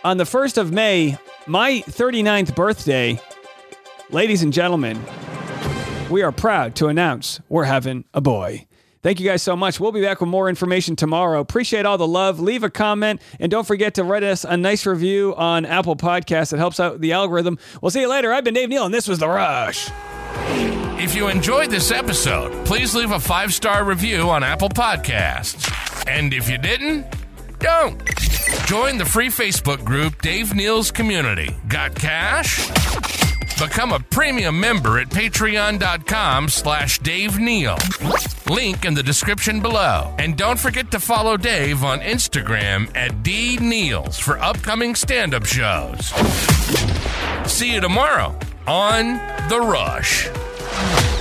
on 0.04 0.18
the 0.18 0.24
1st 0.24 0.56
of 0.56 0.72
May, 0.72 1.18
my 1.48 1.82
39th 1.88 2.54
birthday. 2.54 3.20
Ladies 4.10 4.44
and 4.44 4.52
gentlemen, 4.52 5.02
we 6.10 6.22
are 6.22 6.30
proud 6.30 6.76
to 6.76 6.86
announce 6.86 7.40
we're 7.48 7.64
having 7.64 8.04
a 8.14 8.20
boy. 8.20 8.68
Thank 9.02 9.18
you 9.18 9.28
guys 9.28 9.42
so 9.42 9.56
much. 9.56 9.80
We'll 9.80 9.90
be 9.90 10.02
back 10.02 10.20
with 10.20 10.28
more 10.28 10.48
information 10.48 10.94
tomorrow. 10.94 11.40
Appreciate 11.40 11.86
all 11.86 11.98
the 11.98 12.06
love. 12.06 12.38
Leave 12.38 12.62
a 12.62 12.70
comment 12.70 13.20
and 13.40 13.50
don't 13.50 13.66
forget 13.66 13.94
to 13.94 14.04
write 14.04 14.22
us 14.22 14.44
a 14.44 14.56
nice 14.56 14.86
review 14.86 15.34
on 15.36 15.66
Apple 15.66 15.96
Podcasts. 15.96 16.52
It 16.52 16.58
helps 16.58 16.78
out 16.78 17.00
the 17.00 17.10
algorithm. 17.10 17.58
We'll 17.80 17.90
see 17.90 18.02
you 18.02 18.08
later. 18.08 18.32
I've 18.32 18.44
been 18.44 18.54
Dave 18.54 18.68
Neal, 18.68 18.84
and 18.84 18.94
this 18.94 19.08
was 19.08 19.18
The 19.18 19.28
Rush. 19.28 19.90
If 21.02 21.16
you 21.16 21.26
enjoyed 21.26 21.68
this 21.68 21.90
episode, 21.90 22.64
please 22.64 22.94
leave 22.94 23.10
a 23.10 23.18
five 23.18 23.52
star 23.52 23.82
review 23.82 24.30
on 24.30 24.44
Apple 24.44 24.68
Podcasts. 24.68 25.68
And 26.06 26.32
if 26.32 26.48
you 26.48 26.58
didn't, 26.58 27.04
don't. 27.58 28.00
Join 28.66 28.98
the 28.98 29.04
free 29.04 29.26
Facebook 29.26 29.84
group 29.84 30.22
Dave 30.22 30.54
Neal's 30.54 30.92
Community. 30.92 31.56
Got 31.66 31.96
cash? 31.96 32.68
Become 33.58 33.92
a 33.92 33.98
premium 33.98 34.60
member 34.60 35.00
at 35.00 35.08
patreon.com 35.08 36.48
slash 36.48 37.00
Dave 37.00 37.36
Neal. 37.36 37.78
Link 38.48 38.84
in 38.84 38.94
the 38.94 39.02
description 39.02 39.58
below. 39.58 40.14
And 40.20 40.36
don't 40.36 40.58
forget 40.58 40.92
to 40.92 41.00
follow 41.00 41.36
Dave 41.36 41.82
on 41.82 41.98
Instagram 41.98 42.96
at 42.96 43.24
D 43.24 43.58
for 44.12 44.38
upcoming 44.38 44.94
stand-up 44.94 45.46
shows. 45.46 46.06
See 47.50 47.74
you 47.74 47.80
tomorrow 47.80 48.38
on 48.68 49.16
The 49.48 49.60
Rush. 49.60 50.28
Bye. 50.72 51.11